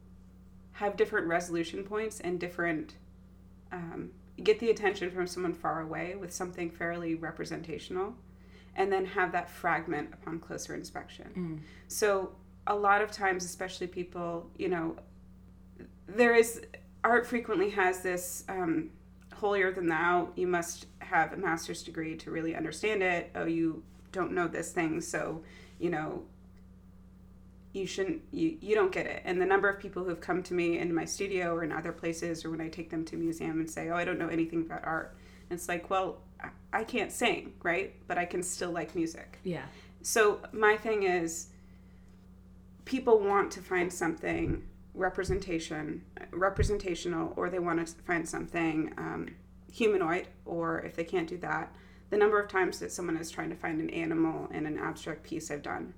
have 0.73 0.97
different 0.97 1.27
resolution 1.27 1.83
points 1.83 2.21
and 2.21 2.39
different 2.39 2.95
um, 3.73 4.11
get 4.43 4.61
the 4.61 4.71
attention 4.71 5.11
from 5.11 5.27
someone 5.27 5.55
far 5.55 5.81
away 5.81 6.15
with 6.15 6.33
something 6.33 6.71
fairly 6.71 7.15
representational 7.15 8.15
and 8.75 8.93
then 8.93 9.07
have 9.07 9.33
that 9.33 9.49
fragment 9.49 10.11
upon 10.13 10.39
closer 10.39 10.75
inspection. 10.75 11.31
Mm. 11.37 11.61
So 11.89 12.33
a 12.67 12.75
lot 12.75 13.01
of 13.01 13.11
times 13.11 13.45
especially 13.45 13.87
people, 13.87 14.51
you 14.59 14.69
know, 14.69 14.97
there 16.07 16.35
is 16.35 16.61
art 17.05 17.27
frequently 17.27 17.71
has 17.71 18.03
this 18.03 18.45
um, 18.49 18.91
holier 19.33 19.73
than 19.73 19.87
thou. 19.87 20.29
You 20.35 20.47
must 20.47 20.87
have 20.99 21.33
a 21.33 21.37
master's 21.37 21.83
degree 21.83 22.17
to 22.17 22.31
really 22.31 22.55
understand 22.55 23.03
it. 23.03 23.31
Oh, 23.35 23.45
you 23.47 23.83
don't 24.13 24.33
know 24.33 24.49
this 24.49 24.73
thing, 24.73 25.01
so 25.01 25.43
you 25.79 25.91
know 25.91 26.25
you 27.77 27.87
shouldn't 27.87 28.23
you, 28.33 28.57
you 28.61 28.75
don't 28.75 28.91
get 28.91 29.07
it. 29.07 29.23
And 29.25 29.41
the 29.41 29.47
number 29.47 29.69
of 29.69 29.79
people 29.79 30.03
who 30.03 30.09
have 30.09 30.21
come 30.21 30.43
to 30.45 30.55
me 30.55 30.79
in 30.79 30.95
my 30.95 31.05
studio 31.05 31.55
or 31.55 31.63
in 31.63 31.71
other 31.71 31.93
places 31.93 32.45
or 32.45 32.51
when 32.51 32.61
i 32.61 32.69
take 32.69 32.91
them 32.91 33.05
to 33.05 33.17
a 33.17 33.19
museum 33.19 33.61
and 33.61 33.71
say 33.71 33.91
oh 33.91 33.95
i 33.95 34.05
don't 34.05 34.19
know 34.19 34.29
anything 34.29 34.63
about 34.63 34.85
art. 34.85 35.17
And 35.51 35.59
it's 35.59 35.69
like 35.69 35.91
well 35.91 36.19
i 36.73 36.83
can't 36.83 37.13
sing 37.13 37.53
right? 37.63 37.95
But 38.09 38.19
i 38.19 38.25
can 38.25 38.43
still 38.43 38.71
like 38.71 38.95
music. 38.95 39.39
Yeah. 39.45 39.67
So 40.03 40.41
my 40.53 40.77
thing 40.77 41.03
is 41.03 41.49
people 42.85 43.19
want 43.19 43.51
to 43.53 43.61
find 43.61 43.93
something 43.93 44.63
representation 44.95 46.03
representational 46.31 47.35
or 47.37 47.51
they 47.51 47.59
want 47.59 47.87
to 47.87 47.93
find 48.05 48.27
something 48.27 48.93
um, 48.97 49.29
humanoid 49.71 50.29
or 50.47 50.81
if 50.81 50.97
they 50.97 51.05
can't 51.05 51.29
do 51.29 51.37
that 51.37 51.71
the 52.09 52.17
number 52.17 52.41
of 52.41 52.49
times 52.49 52.79
that 52.79 52.91
someone 52.93 53.17
is 53.17 53.31
trying 53.31 53.51
to 53.51 53.57
find 53.57 53.81
an 53.81 53.91
animal 53.91 54.49
in 54.53 54.65
an 54.65 54.79
abstract 54.79 55.23
piece 55.23 55.51
i've 55.51 55.63
done 55.63 55.93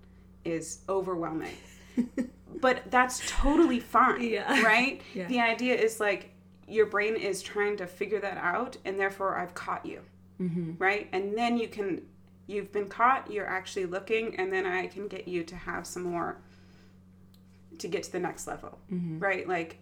is 0.45 0.80
overwhelming. 0.88 1.57
but 2.61 2.90
that's 2.90 3.21
totally 3.26 3.80
fine, 3.80 4.23
yeah. 4.23 4.62
right? 4.62 5.02
Yeah. 5.14 5.26
The 5.28 5.40
idea 5.40 5.75
is 5.75 6.00
like 6.00 6.30
your 6.66 6.87
brain 6.87 7.16
is 7.16 7.42
trying 7.42 7.76
to 7.78 7.87
figure 7.87 8.21
that 8.21 8.37
out, 8.38 8.76
and 8.85 8.99
therefore 8.99 9.38
I've 9.38 9.54
caught 9.54 9.87
you, 9.87 10.00
mm-hmm. 10.40 10.73
right? 10.78 11.09
And 11.12 11.37
then 11.37 11.57
you 11.57 11.68
can, 11.68 12.02
you've 12.47 12.73
been 12.73 12.88
caught, 12.88 13.30
you're 13.30 13.47
actually 13.47 13.87
looking, 13.87 14.37
and 14.37 14.52
then 14.52 14.66
I 14.66 14.87
can 14.87 15.09
get 15.09 15.26
you 15.26 15.45
to 15.45 15.57
have 15.57 15.87
some 15.87 16.02
more 16.02 16.40
to 17.78 17.88
get 17.88 18.02
to 18.02 18.12
the 18.12 18.21
next 18.21 18.47
level, 18.47 18.78
mm-hmm. 18.92 19.18
right? 19.18 19.49
Like, 19.49 19.78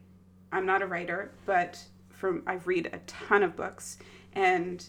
I'm 0.53 0.67
not 0.67 0.83
a 0.83 0.87
writer, 0.87 1.33
but 1.45 1.83
from 2.11 2.43
I've 2.47 2.67
read 2.67 2.91
a 2.93 2.99
ton 3.07 3.43
of 3.43 3.57
books, 3.57 3.99
and 4.33 4.87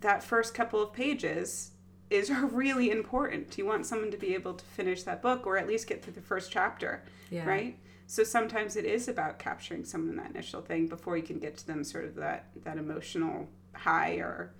that 0.00 0.22
first 0.22 0.54
couple 0.54 0.82
of 0.82 0.92
pages 0.92 1.70
is 2.10 2.30
really 2.52 2.90
important. 2.90 3.56
You 3.58 3.66
want 3.66 3.86
someone 3.86 4.10
to 4.10 4.16
be 4.16 4.34
able 4.34 4.54
to 4.54 4.64
finish 4.64 5.02
that 5.04 5.22
book 5.22 5.46
or 5.46 5.58
at 5.58 5.66
least 5.66 5.86
get 5.86 6.02
through 6.02 6.14
the 6.14 6.20
first 6.20 6.50
chapter, 6.50 7.02
yeah. 7.30 7.46
right? 7.46 7.78
So 8.06 8.22
sometimes 8.22 8.76
it 8.76 8.84
is 8.84 9.08
about 9.08 9.38
capturing 9.38 9.84
someone 9.84 10.10
in 10.10 10.16
that 10.16 10.30
initial 10.30 10.60
thing 10.60 10.86
before 10.86 11.16
you 11.16 11.24
can 11.24 11.38
get 11.38 11.56
to 11.58 11.66
them 11.66 11.82
sort 11.82 12.04
of 12.04 12.14
that 12.16 12.46
that 12.64 12.78
emotional 12.78 13.48
high 13.72 14.14
or 14.14 14.52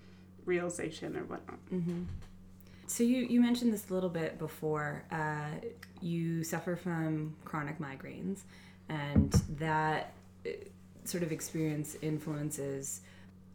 realization 0.44 1.16
or 1.16 1.24
whatnot. 1.24 1.58
Mm-hmm. 1.72 2.02
So 2.88 3.04
you 3.04 3.18
you 3.18 3.40
mentioned 3.40 3.72
this 3.72 3.88
a 3.88 3.94
little 3.94 4.10
bit 4.10 4.38
before. 4.38 5.04
Uh, 5.12 5.66
you 6.00 6.42
suffer 6.42 6.74
from 6.76 7.36
chronic 7.44 7.78
migraines, 7.78 8.40
and 8.88 9.32
that 9.58 10.12
uh, 10.44 10.50
sort 11.04 11.22
of 11.22 11.30
experience 11.30 11.96
influences 12.02 13.00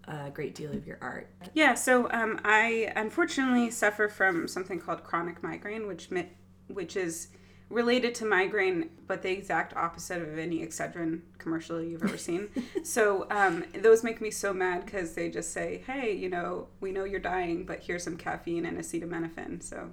a 0.08 0.30
great 0.30 0.56
deal 0.56 0.72
of 0.72 0.86
your 0.86 0.98
art. 1.02 1.30
Yeah, 1.54 1.74
so 1.74 2.10
um, 2.12 2.40
I 2.44 2.92
unfortunately 2.96 3.70
suffer 3.72 4.08
from 4.08 4.48
something 4.48 4.80
called 4.80 5.04
chronic 5.04 5.44
migraine, 5.44 5.88
which 5.88 6.12
mi- 6.12 6.30
which 6.68 6.96
is 6.96 7.30
related 7.70 8.14
to 8.16 8.26
migraine, 8.26 8.90
but 9.08 9.22
the 9.22 9.32
exact 9.32 9.76
opposite 9.76 10.22
of 10.22 10.38
any 10.38 10.60
Excedrin 10.60 11.22
commercial 11.38 11.82
you've 11.82 12.04
ever 12.04 12.18
seen. 12.18 12.50
so 12.84 13.28
um, 13.32 13.64
those 13.80 14.04
make 14.04 14.22
me 14.22 14.30
so 14.30 14.54
mad 14.54 14.86
because 14.86 15.14
they 15.14 15.30
just 15.30 15.54
say, 15.54 15.84
"Hey, 15.86 16.14
you 16.14 16.30
know, 16.30 16.68
we 16.80 16.92
know 16.92 17.04
you're 17.04 17.20
dying, 17.20 17.66
but 17.66 17.80
here's 17.80 18.04
some 18.04 18.18
caffeine 18.18 18.66
and 18.66 18.78
acetaminophen." 18.78 19.64
So, 19.64 19.92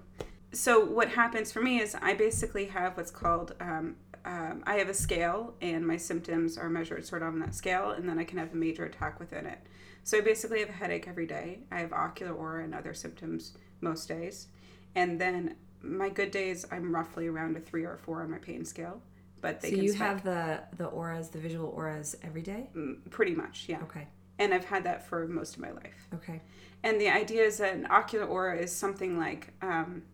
so 0.53 0.85
what 0.85 1.11
happens 1.11 1.53
for 1.53 1.61
me 1.61 1.81
is 1.81 1.95
I 2.01 2.15
basically 2.15 2.67
have 2.67 2.97
what's 2.97 3.11
called 3.11 3.55
um, 3.61 3.97
um, 4.29 4.63
I 4.67 4.75
have 4.75 4.91
a 4.91 4.95
scale, 4.95 5.55
and 5.63 5.87
my 5.87 5.97
symptoms 5.97 6.59
are 6.59 6.69
measured 6.69 7.07
sort 7.07 7.23
of 7.23 7.29
on 7.29 7.39
that 7.41 7.55
scale, 7.55 7.93
and 7.93 8.07
then 8.07 8.19
I 8.19 8.25
can 8.25 8.39
have 8.39 8.53
a 8.53 8.57
major 8.57 8.85
attack 8.85 9.19
within 9.19 9.47
it. 9.47 9.59
So 10.09 10.17
I 10.17 10.23
basically 10.23 10.61
have 10.61 10.71
a 10.71 10.73
headache 10.73 11.07
every 11.07 11.27
day. 11.27 11.59
I 11.71 11.81
have 11.81 11.93
ocular 11.93 12.33
aura 12.33 12.65
and 12.65 12.75
other 12.75 12.95
symptoms 12.95 13.53
most 13.83 14.09
days, 14.09 14.47
and 14.95 15.21
then 15.21 15.57
my 15.83 16.09
good 16.09 16.31
days 16.31 16.65
I'm 16.73 16.95
roughly 16.95 17.27
around 17.27 17.59
a 17.59 17.61
three 17.61 17.85
or 17.85 17.93
a 17.93 17.99
four 17.99 18.23
on 18.23 18.31
my 18.31 18.39
pain 18.39 18.65
scale. 18.65 19.03
But 19.43 19.61
they 19.61 19.71
So 19.71 19.77
you 19.77 19.93
spike 19.93 20.01
have 20.01 20.25
the 20.25 20.63
the 20.79 20.87
auras, 20.87 21.29
the 21.29 21.39
visual 21.39 21.69
auras 21.77 22.17
every 22.23 22.41
day. 22.41 22.71
Mm, 22.75 23.11
pretty 23.11 23.35
much, 23.35 23.67
yeah. 23.69 23.83
Okay. 23.83 24.09
And 24.39 24.55
I've 24.55 24.65
had 24.65 24.83
that 24.85 25.07
for 25.07 25.29
most 25.29 25.57
of 25.57 25.61
my 25.61 25.73
life. 25.73 26.09
Okay. 26.15 26.41
And 26.83 26.99
the 26.99 27.11
idea 27.11 27.43
is 27.43 27.59
that 27.59 27.75
an 27.75 27.87
ocular 27.91 28.25
aura 28.25 28.57
is 28.57 28.75
something 28.75 29.19
like 29.19 29.53
um, 29.61 30.05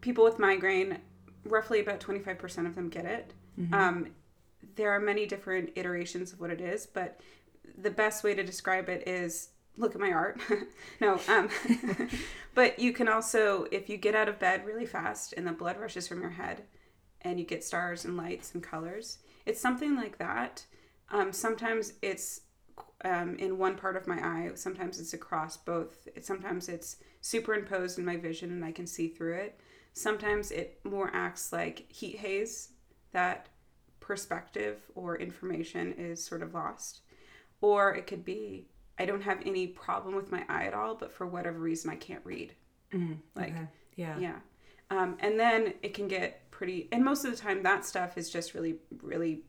people 0.00 0.24
with 0.24 0.38
migraine, 0.38 1.00
roughly 1.44 1.80
about 1.80 2.00
25% 2.00 2.66
of 2.66 2.74
them 2.74 2.88
get 2.88 3.04
it. 3.04 3.34
Um, 3.74 4.06
there 4.76 4.90
are 4.90 5.00
many 5.00 5.26
different 5.26 5.72
iterations 5.74 6.32
of 6.32 6.40
what 6.40 6.50
it 6.50 6.60
is, 6.60 6.86
but 6.86 7.20
the 7.76 7.90
best 7.90 8.24
way 8.24 8.34
to 8.34 8.42
describe 8.42 8.88
it 8.88 9.06
is 9.06 9.50
look 9.76 9.94
at 9.94 10.00
my 10.00 10.10
art. 10.10 10.40
no, 11.00 11.20
um, 11.28 11.48
but 12.54 12.78
you 12.78 12.92
can 12.92 13.08
also, 13.08 13.66
if 13.70 13.88
you 13.88 13.96
get 13.96 14.14
out 14.14 14.28
of 14.28 14.38
bed 14.38 14.64
really 14.64 14.86
fast 14.86 15.34
and 15.36 15.46
the 15.46 15.52
blood 15.52 15.78
rushes 15.78 16.08
from 16.08 16.20
your 16.20 16.30
head 16.30 16.62
and 17.22 17.38
you 17.38 17.44
get 17.44 17.64
stars 17.64 18.04
and 18.04 18.16
lights 18.16 18.54
and 18.54 18.62
colors, 18.62 19.18
it's 19.44 19.60
something 19.60 19.94
like 19.96 20.18
that. 20.18 20.64
Um, 21.10 21.32
sometimes 21.32 21.94
it's 22.02 22.42
um, 23.04 23.36
in 23.36 23.58
one 23.58 23.76
part 23.76 23.96
of 23.96 24.06
my 24.06 24.16
eye. 24.16 24.50
Sometimes 24.54 24.98
it's 24.98 25.14
across 25.14 25.56
both. 25.56 26.08
It, 26.14 26.24
sometimes 26.24 26.68
it's 26.68 26.96
superimposed 27.20 27.98
in 27.98 28.04
my 28.04 28.16
vision 28.16 28.50
and 28.50 28.64
I 28.64 28.72
can 28.72 28.86
see 28.86 29.08
through 29.08 29.34
it. 29.34 29.60
Sometimes 29.92 30.50
it 30.50 30.80
more 30.84 31.10
acts 31.14 31.52
like 31.52 31.90
heat 31.90 32.18
haze, 32.18 32.70
that 33.12 33.48
perspective 34.00 34.78
or 34.94 35.16
information 35.16 35.92
is 35.94 36.22
sort 36.22 36.42
of 36.42 36.54
lost. 36.54 37.00
Or 37.60 37.94
it 37.94 38.06
could 38.06 38.24
be 38.24 38.66
I 38.98 39.04
don't 39.04 39.22
have 39.22 39.40
any 39.44 39.66
problem 39.66 40.14
with 40.14 40.30
my 40.30 40.44
eye 40.48 40.64
at 40.64 40.74
all, 40.74 40.94
but 40.94 41.12
for 41.12 41.26
whatever 41.26 41.58
reason 41.58 41.90
I 41.90 41.96
can't 41.96 42.24
read. 42.24 42.54
Like, 43.34 43.54
okay. 43.54 43.66
Yeah. 43.96 44.18
yeah. 44.18 44.36
Um, 44.90 45.16
and 45.20 45.38
then 45.38 45.74
it 45.82 45.94
can 45.94 46.08
get 46.08 46.50
pretty, 46.50 46.88
and 46.92 47.04
most 47.04 47.24
of 47.24 47.30
the 47.30 47.36
time 47.36 47.62
that 47.62 47.84
stuff 47.84 48.16
is 48.16 48.30
just 48.30 48.54
really, 48.54 48.76
really, 49.02 49.42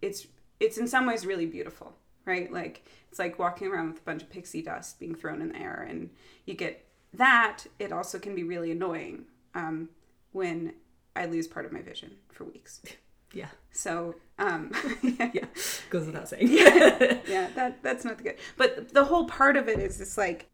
it's 0.00 0.26
it's 0.60 0.78
in 0.78 0.88
some 0.88 1.06
ways 1.06 1.26
really 1.26 1.46
beautiful, 1.46 1.94
right? 2.24 2.50
Like 2.50 2.86
it's 3.10 3.18
like 3.18 3.38
walking 3.38 3.68
around 3.68 3.88
with 3.88 3.98
a 3.98 4.04
bunch 4.04 4.22
of 4.22 4.30
pixie 4.30 4.62
dust 4.62 4.98
being 4.98 5.14
thrown 5.14 5.42
in 5.42 5.50
the 5.50 5.58
air, 5.58 5.86
and 5.88 6.10
you 6.46 6.54
get 6.54 6.86
that. 7.12 7.64
It 7.78 7.92
also 7.92 8.18
can 8.18 8.34
be 8.34 8.42
really 8.42 8.70
annoying 8.70 9.26
um, 9.54 9.90
when 10.32 10.72
I 11.14 11.26
lose 11.26 11.46
part 11.46 11.66
of 11.66 11.72
my 11.72 11.82
vision 11.82 12.12
for 12.32 12.44
weeks. 12.44 12.80
Yeah. 13.34 13.48
So 13.72 14.14
um, 14.38 14.72
yeah, 15.02 15.30
Yeah. 15.34 15.44
Goes 15.90 16.06
without 16.06 16.28
saying. 16.28 16.48
yeah, 16.48 17.48
that 17.54 17.82
that's 17.82 18.04
not 18.04 18.18
the 18.18 18.24
good. 18.24 18.36
But 18.56 18.92
the 18.92 19.04
whole 19.04 19.26
part 19.26 19.56
of 19.56 19.68
it 19.68 19.78
is 19.78 19.98
this 19.98 20.16
like 20.16 20.48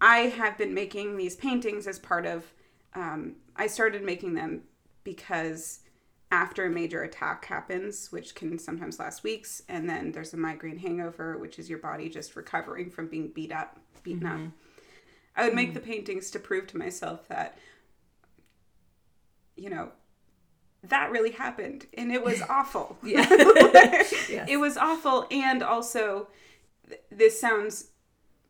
I 0.00 0.18
have 0.18 0.56
been 0.56 0.74
making 0.74 1.16
these 1.16 1.36
paintings 1.36 1.86
as 1.86 1.98
part 1.98 2.26
of 2.26 2.52
um, 2.94 3.36
I 3.56 3.66
started 3.66 4.02
making 4.02 4.34
them 4.34 4.62
because 5.04 5.80
after 6.32 6.66
a 6.66 6.70
major 6.70 7.02
attack 7.02 7.44
happens, 7.44 8.12
which 8.12 8.34
can 8.34 8.58
sometimes 8.58 8.98
last 8.98 9.24
weeks, 9.24 9.62
and 9.68 9.88
then 9.88 10.12
there's 10.12 10.32
a 10.32 10.36
migraine 10.36 10.78
hangover, 10.78 11.38
which 11.38 11.58
is 11.58 11.68
your 11.68 11.78
body 11.78 12.08
just 12.08 12.36
recovering 12.36 12.88
from 12.88 13.08
being 13.08 13.28
beat 13.34 13.52
up, 13.52 13.78
beaten 14.02 14.26
up. 14.26 14.40
I 15.36 15.44
would 15.44 15.54
make 15.54 15.74
the 15.74 15.80
paintings 15.80 16.30
to 16.32 16.38
prove 16.38 16.66
to 16.68 16.78
myself 16.78 17.26
that, 17.28 17.58
you 19.56 19.70
know, 19.70 19.90
that 20.84 21.10
really 21.10 21.30
happened 21.32 21.86
and 21.94 22.12
it 22.12 22.24
was 22.24 22.42
awful. 22.48 22.96
Yeah. 23.02 23.26
It 24.48 24.58
was 24.58 24.76
awful 24.76 25.26
and 25.30 25.62
also 25.62 26.28
th- 26.88 27.00
this 27.10 27.40
sounds 27.40 27.88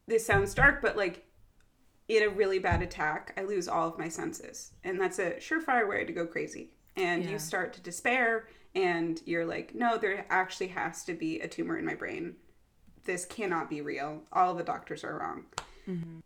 this 0.07 0.25
sounds 0.27 0.55
dark 0.55 0.83
but 0.83 0.97
like 0.97 1.25
in 2.09 2.23
a 2.23 2.29
really 2.29 2.59
bad 2.59 2.83
attack 2.83 3.33
I 3.37 3.43
lose 3.43 3.67
all 3.69 3.89
of 3.89 3.99
my 3.99 4.09
senses 4.09 4.73
and 4.85 5.01
that's 5.01 5.19
a 5.19 5.33
surefire 5.33 5.89
way 5.89 6.05
to 6.05 6.13
go 6.13 6.27
crazy 6.27 6.71
and 6.97 7.25
Yeah. 7.25 7.31
you 7.31 7.39
start 7.39 7.73
to 7.75 7.81
despair 7.81 8.49
and 8.75 9.21
you're 9.25 9.47
like 9.47 9.75
no 9.75 9.97
there 9.99 10.27
actually 10.31 10.69
has 10.69 11.05
to 11.05 11.15
be 11.15 11.41
a 11.41 11.49
tumor 11.49 11.79
in 11.79 11.85
my 11.85 11.95
brain 11.95 12.37
this 13.05 13.25
cannot 13.25 13.71
be 13.71 13.81
real 13.81 14.23
all 14.33 14.55
the 14.55 14.63
doctors 14.63 15.03
are 15.05 15.19
wrong 15.19 15.45
mm-hmm. 15.89 16.19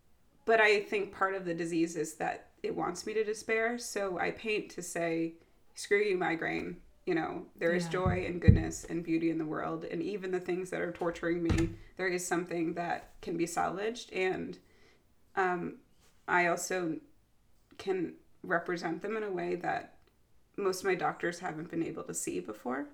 but 0.45 0.61
I 0.61 0.81
think 0.81 1.13
part 1.13 1.35
of 1.35 1.45
the 1.45 1.55
disease 1.55 1.97
is 1.97 2.15
that 2.15 2.49
it 2.65 2.75
wants 2.75 3.07
me 3.07 3.13
to 3.15 3.23
despair. 3.25 3.77
So 3.79 4.19
I 4.19 4.31
paint 4.31 4.71
to 4.71 4.83
say, 4.83 5.35
screw 5.75 5.99
you, 6.03 6.17
migraine. 6.17 6.77
You 7.07 7.15
know, 7.15 7.47
there 7.57 7.73
is 7.75 7.85
Yeah. 7.85 7.91
joy 7.91 8.25
and 8.27 8.41
goodness 8.41 8.85
and 8.85 9.05
beauty 9.05 9.31
in 9.31 9.39
the 9.39 9.45
world. 9.45 9.85
And 9.85 10.03
even 10.03 10.31
the 10.31 10.41
things 10.41 10.71
that 10.71 10.81
are 10.81 10.93
torturing 10.93 11.43
me, 11.43 11.75
there 11.97 12.09
is 12.09 12.27
something 12.27 12.75
that 12.75 13.21
can 13.21 13.37
be 13.37 13.47
salvaged. 13.47 14.13
And 14.13 14.59
um, 15.37 15.77
I 16.27 16.47
also 16.47 16.99
can 17.77 18.15
represent 18.43 19.03
them 19.03 19.17
in 19.17 19.23
a 19.23 19.31
way 19.31 19.55
that 19.57 19.97
most 20.57 20.81
of 20.81 20.87
my 20.87 20.95
doctors 20.95 21.41
haven't 21.41 21.71
been 21.71 21.83
able 21.83 22.05
to 22.05 22.15
see 22.15 22.41
before, 22.41 22.87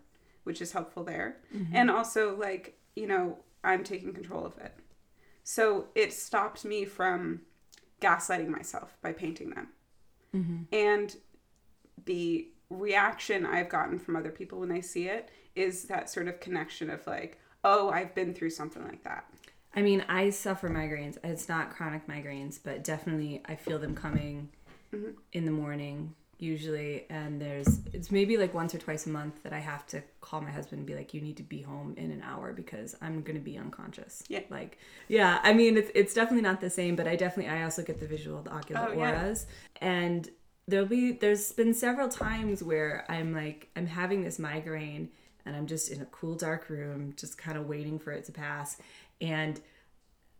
which 0.44 0.60
is 0.60 0.72
helpful 0.72 1.04
there. 1.04 1.36
And 1.72 1.90
also, 1.90 2.34
like, 2.34 2.78
you 2.96 3.06
know, 3.06 3.38
I'm 3.62 3.84
taking 3.84 4.12
control 4.14 4.44
of 4.46 4.56
it. 4.58 4.74
So 5.44 5.88
it 5.94 6.12
stopped 6.12 6.64
me 6.64 6.84
from 6.84 7.42
gaslighting 8.00 8.48
myself 8.48 8.96
by 9.02 9.12
painting 9.12 9.50
them. 9.50 9.68
And 10.72 11.16
the 12.06 12.48
reaction 12.70 13.44
I've 13.44 13.68
gotten 13.68 13.98
from 13.98 14.16
other 14.16 14.30
people 14.30 14.60
when 14.60 14.68
they 14.68 14.80
see 14.80 15.08
it 15.08 15.30
is 15.54 15.84
that 15.84 16.08
sort 16.08 16.28
of 16.28 16.40
connection 16.40 16.88
of 16.88 17.06
like, 17.06 17.38
oh, 17.64 17.90
I've 17.90 18.14
been 18.14 18.32
through 18.32 18.50
something 18.50 18.84
like 18.84 19.02
that. 19.04 19.26
I 19.74 19.82
mean, 19.82 20.04
I 20.08 20.30
suffer 20.30 20.68
migraines. 20.68 21.18
It's 21.22 21.48
not 21.48 21.70
chronic 21.70 22.06
migraines, 22.06 22.58
but 22.62 22.82
definitely 22.82 23.42
I 23.46 23.54
feel 23.54 23.78
them 23.78 23.94
coming 23.94 24.48
mm-hmm. 24.92 25.10
in 25.32 25.44
the 25.44 25.52
morning 25.52 26.14
usually. 26.38 27.04
And 27.10 27.40
there's, 27.40 27.80
it's 27.92 28.10
maybe 28.10 28.36
like 28.36 28.54
once 28.54 28.74
or 28.74 28.78
twice 28.78 29.06
a 29.06 29.10
month 29.10 29.42
that 29.42 29.52
I 29.52 29.58
have 29.58 29.86
to 29.88 30.02
call 30.20 30.40
my 30.40 30.50
husband 30.50 30.78
and 30.78 30.86
be 30.86 30.94
like, 30.94 31.12
you 31.12 31.20
need 31.20 31.36
to 31.36 31.42
be 31.42 31.60
home 31.60 31.94
in 31.96 32.10
an 32.10 32.22
hour 32.22 32.52
because 32.52 32.96
I'm 33.02 33.22
going 33.22 33.36
to 33.36 33.44
be 33.44 33.58
unconscious. 33.58 34.24
Yeah. 34.28 34.40
Like, 34.48 34.78
yeah, 35.06 35.40
I 35.42 35.52
mean, 35.52 35.76
it's, 35.76 35.90
it's 35.94 36.14
definitely 36.14 36.42
not 36.42 36.60
the 36.60 36.70
same, 36.70 36.96
but 36.96 37.06
I 37.06 37.14
definitely, 37.14 37.52
I 37.52 37.62
also 37.64 37.82
get 37.82 38.00
the 38.00 38.06
visual, 38.06 38.42
the 38.42 38.52
ocular 38.52 38.88
Oh, 38.88 38.92
yeah. 38.92 39.20
auras. 39.20 39.46
And 39.80 40.28
there'll 40.70 40.86
be, 40.86 41.12
there's 41.12 41.52
been 41.52 41.74
several 41.74 42.08
times 42.08 42.62
where 42.62 43.04
I'm 43.08 43.32
like, 43.34 43.68
I'm 43.76 43.86
having 43.86 44.22
this 44.24 44.38
migraine 44.38 45.10
and 45.44 45.56
I'm 45.56 45.66
just 45.66 45.90
in 45.90 46.00
a 46.00 46.06
cool, 46.06 46.34
dark 46.34 46.68
room, 46.68 47.14
just 47.16 47.36
kind 47.38 47.56
of 47.58 47.66
waiting 47.66 47.98
for 47.98 48.12
it 48.12 48.24
to 48.26 48.32
pass. 48.32 48.76
And 49.20 49.60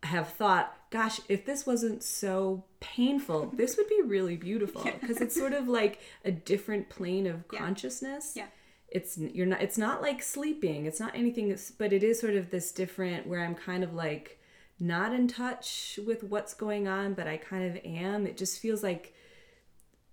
I 0.03 0.07
have 0.09 0.29
thought, 0.29 0.75
gosh, 0.91 1.21
if 1.29 1.45
this 1.45 1.67
wasn't 1.67 2.03
so 2.03 2.65
painful, 2.81 3.53
this 3.55 3.77
would 3.77 3.89
be 3.89 4.01
really 4.05 4.37
beautiful 4.37 4.83
because 4.83 5.21
it's 5.21 5.35
sort 5.37 5.53
of 5.53 5.69
like 5.69 6.01
a 6.25 6.31
different 6.31 6.89
plane 6.89 7.27
of 7.27 7.47
consciousness. 7.49 8.33
Yeah. 8.37 8.47
It's 8.89 9.17
you're 9.19 9.47
not 9.47 9.63
it's 9.63 9.79
not 9.79 10.03
like 10.03 10.21
sleeping. 10.21 10.87
It's 10.87 10.99
not 10.99 11.15
anything 11.15 11.47
that's- 11.49 11.71
but 11.71 11.93
it 11.93 12.03
is 12.03 12.19
sort 12.19 12.35
of 12.35 12.51
this 12.51 12.73
different 12.73 13.27
where 13.27 13.45
I'm 13.45 13.55
kind 13.55 13.85
of 13.85 13.95
like 13.95 14.41
not 14.81 15.13
in 15.13 15.29
touch 15.29 15.99
with 16.05 16.25
what's 16.25 16.55
going 16.55 16.89
on, 16.89 17.15
but 17.15 17.29
I 17.29 17.37
kind 17.37 17.65
of 17.71 17.85
am. 17.85 18.27
It 18.27 18.37
just 18.37 18.59
feels 18.59 18.83
like 18.83 19.15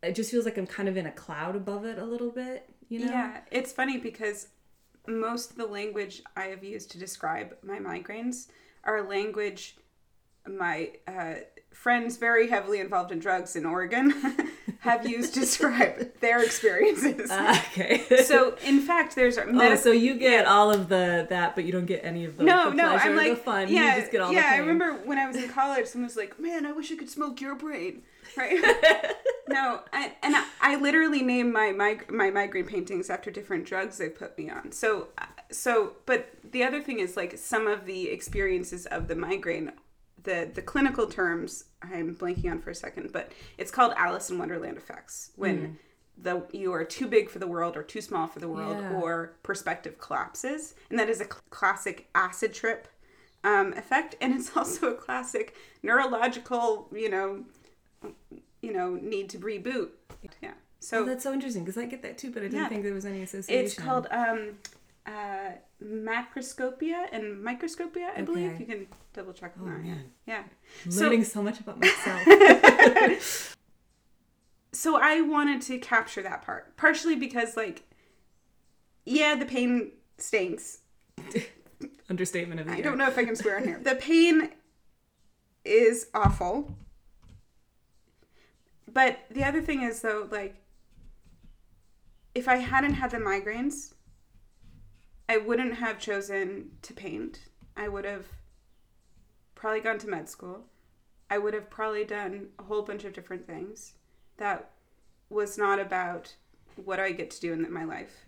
it 0.04 0.14
just 0.14 0.32
feels 0.32 0.46
like 0.46 0.58
I'm 0.58 0.68
kind 0.68 0.90
of 0.90 0.98
in 0.98 1.06
a 1.06 1.12
cloud 1.12 1.56
above 1.56 1.86
it 1.86 1.98
a 1.98 2.06
little 2.06 2.32
bit, 2.32 2.70
you 2.90 3.00
know? 3.00 3.12
Yeah, 3.12 3.42
it's 3.52 3.72
funny 3.72 3.98
because 3.98 4.48
most 5.08 5.52
of 5.52 5.58
the 5.58 5.66
language 5.66 6.22
I 6.36 6.46
have 6.46 6.64
used 6.64 6.92
to 6.92 7.00
describe 7.00 7.56
my 7.64 7.80
migraines 7.80 8.48
are 8.84 9.02
language 9.08 9.78
my 10.48 10.92
uh, 11.08 11.36
friends 11.78 12.18
very 12.18 12.50
heavily 12.50 12.80
involved 12.80 13.12
in 13.12 13.20
drugs 13.20 13.56
in 13.56 13.66
Oregon 13.66 14.12
have 14.80 15.08
used 15.08 15.36
to 15.36 15.40
describe 15.42 16.20
their 16.20 16.44
experiences. 16.44 17.30
Uh, 17.30 17.56
okay. 17.72 18.04
so 18.24 18.58
in 18.66 18.82
fact, 18.82 19.16
there's 19.16 19.38
oh, 19.38 19.76
so 19.76 19.92
you 19.92 20.16
get 20.16 20.46
all 20.46 20.72
of 20.72 20.90
the 20.90 21.28
that, 21.30 21.56
but 21.56 21.66
you 21.66 21.72
don't 21.72 21.86
get 21.86 22.04
any 22.04 22.26
of 22.26 22.36
the 22.36 22.44
no, 22.44 22.72
the 22.72 22.76
no. 22.76 22.90
pleasure, 22.90 23.10
I'm 23.10 23.16
like, 23.16 23.30
the 23.30 23.36
fun. 23.36 23.68
yeah, 23.70 23.96
you 23.96 24.02
just 24.02 24.12
get 24.12 24.22
all 24.22 24.34
yeah. 24.34 24.50
I 24.54 24.58
remember 24.58 24.94
when 25.06 25.18
I 25.18 25.28
was 25.28 25.38
in 25.38 25.50
college, 25.50 25.86
someone 25.86 26.08
was 26.08 26.18
like, 26.18 26.40
"Man, 26.40 26.66
I 26.66 26.72
wish 26.72 26.92
I 26.92 26.96
could 26.96 27.10
smoke 27.10 27.40
your 27.40 27.56
brain." 27.56 28.02
Right? 28.36 28.60
no, 29.48 29.82
I, 29.94 30.14
and 30.22 30.36
I, 30.36 30.46
I 30.60 30.76
literally 30.76 31.22
name 31.22 31.54
my, 31.54 31.72
my 31.72 32.00
my 32.10 32.32
migraine 32.32 32.66
paintings 32.66 33.10
after 33.10 33.32
different 33.32 33.66
drugs 33.66 33.98
they 33.98 34.10
put 34.10 34.38
me 34.38 34.50
on. 34.50 34.72
So 34.72 35.10
so, 35.52 35.94
but 36.06 36.30
the 36.52 36.64
other 36.64 36.82
thing 36.82 37.00
is 37.00 37.16
like 37.16 37.38
some 37.38 37.68
of 37.68 37.86
the 37.86 38.10
experiences 38.10 38.86
of 38.88 39.08
the 39.08 39.16
migraine 39.16 39.72
the 40.28 40.50
the 40.54 40.62
clinical 40.62 41.08
terms 41.08 41.64
I'm 41.82 42.16
blanking 42.16 42.52
on 42.52 42.60
for 42.62 42.70
a 42.70 42.76
second, 42.76 43.12
but 43.14 43.32
it's 43.58 43.72
called 43.72 43.94
Alice 43.96 44.30
in 44.30 44.38
Wonderland 44.38 44.78
effects 44.78 45.32
when 45.36 45.58
Hmm. 45.58 45.72
the 46.26 46.44
you 46.52 46.74
are 46.74 46.84
too 46.84 47.08
big 47.08 47.30
for 47.30 47.40
the 47.40 47.48
world 47.48 47.78
or 47.78 47.84
too 47.84 48.02
small 48.02 48.28
for 48.28 48.40
the 48.40 48.50
world 48.50 48.78
Yeah. 48.80 48.98
or 49.00 49.34
perspective 49.44 49.98
collapses, 50.00 50.76
and 50.90 51.00
that 51.00 51.10
is 51.10 51.22
a 51.22 51.26
cl- 51.26 51.42
classic 51.50 52.08
acid 52.14 52.54
trip 52.54 52.88
um, 53.44 53.74
effect, 53.74 54.16
and 54.22 54.34
it's 54.36 54.56
also 54.58 54.92
a 54.94 54.96
classic 54.96 55.56
neurological 55.82 56.88
you 56.92 57.10
know 57.10 57.46
you 58.62 58.74
know 58.74 58.96
need 58.96 59.30
to 59.30 59.38
reboot. 59.40 59.90
Yeah, 60.42 60.52
so 60.80 61.02
Oh, 61.04 61.06
that's 61.06 61.24
so 61.24 61.32
interesting 61.34 61.64
because 61.64 61.78
I 61.78 61.86
get 61.86 62.02
that 62.02 62.18
too, 62.18 62.32
but 62.32 62.42
I 62.44 62.48
didn't 62.48 62.60
Yeah. 62.64 62.70
think 62.70 62.84
there 62.84 62.94
was 62.94 63.06
any 63.06 63.22
association. 63.22 63.66
it's 63.66 63.74
called 63.76 64.08
um, 64.12 64.58
uh, 65.06 65.52
macroscopia 65.84 67.08
and 67.12 67.44
microscopia, 67.44 68.12
I 68.16 68.22
believe. 68.22 68.60
You 68.60 68.66
can 68.66 68.88
double 69.14 69.34
check 69.34 69.54
on 69.62 69.68
Oh, 69.68 69.72
that. 69.78 69.86
Yeah. 69.86 69.94
man. 69.96 70.12
Yeah. 70.26 70.44
I'm 70.86 70.92
so- 70.92 71.02
learning 71.04 71.24
so 71.24 71.42
much 71.44 71.60
about 71.60 71.80
myself. 71.80 73.54
So 74.74 74.96
I 75.02 75.22
wanted 75.22 75.62
to 75.64 75.80
capture 75.80 76.22
that 76.22 76.44
part, 76.44 76.78
partially 76.78 77.16
because, 77.16 77.58
like, 77.58 77.84
yeah, 79.06 79.34
the 79.34 79.46
pain 79.46 79.92
stinks. 80.20 80.80
Understatement 82.10 82.60
of 82.60 82.68
the 82.68 82.74
I 82.74 82.76
year. 82.76 82.84
don't 82.84 82.98
know 83.00 83.08
if 83.08 83.18
I 83.18 83.26
can 83.26 83.36
swear 83.36 83.58
on 83.58 83.64
here. 83.64 83.80
The 83.82 83.96
pain 83.96 84.52
is 85.66 86.08
awful. 86.14 86.76
But 88.92 89.20
the 89.32 89.44
other 89.44 89.62
thing 89.62 89.82
is, 89.82 90.02
though, 90.02 90.28
like, 90.30 90.56
if 92.36 92.48
I 92.48 92.58
hadn't 92.58 92.94
had 92.96 93.10
the 93.12 93.18
migraines, 93.18 93.94
I 95.30 95.38
wouldn't 95.38 95.76
have 95.76 96.00
chosen 96.00 96.72
to 96.84 96.94
paint. 96.94 97.40
I 97.76 97.88
would 97.88 98.06
have 98.06 98.26
probably 99.56 99.82
gone 99.82 99.98
to 100.00 100.08
med 100.08 100.30
school. 100.30 100.66
I 101.30 101.38
would 101.38 101.54
have 101.54 101.70
probably 101.70 102.06
done 102.06 102.48
a 102.58 102.64
whole 102.64 102.84
bunch 102.84 103.04
of 103.04 103.14
different 103.14 103.46
things 103.46 103.94
that 104.38 104.72
was 105.30 105.58
not 105.58 105.80
about 105.80 106.36
what 106.76 107.00
I 107.00 107.12
get 107.12 107.32
to 107.32 107.42
do 107.42 107.54
in 107.54 107.72
my 107.72 107.84
life. 107.84 108.26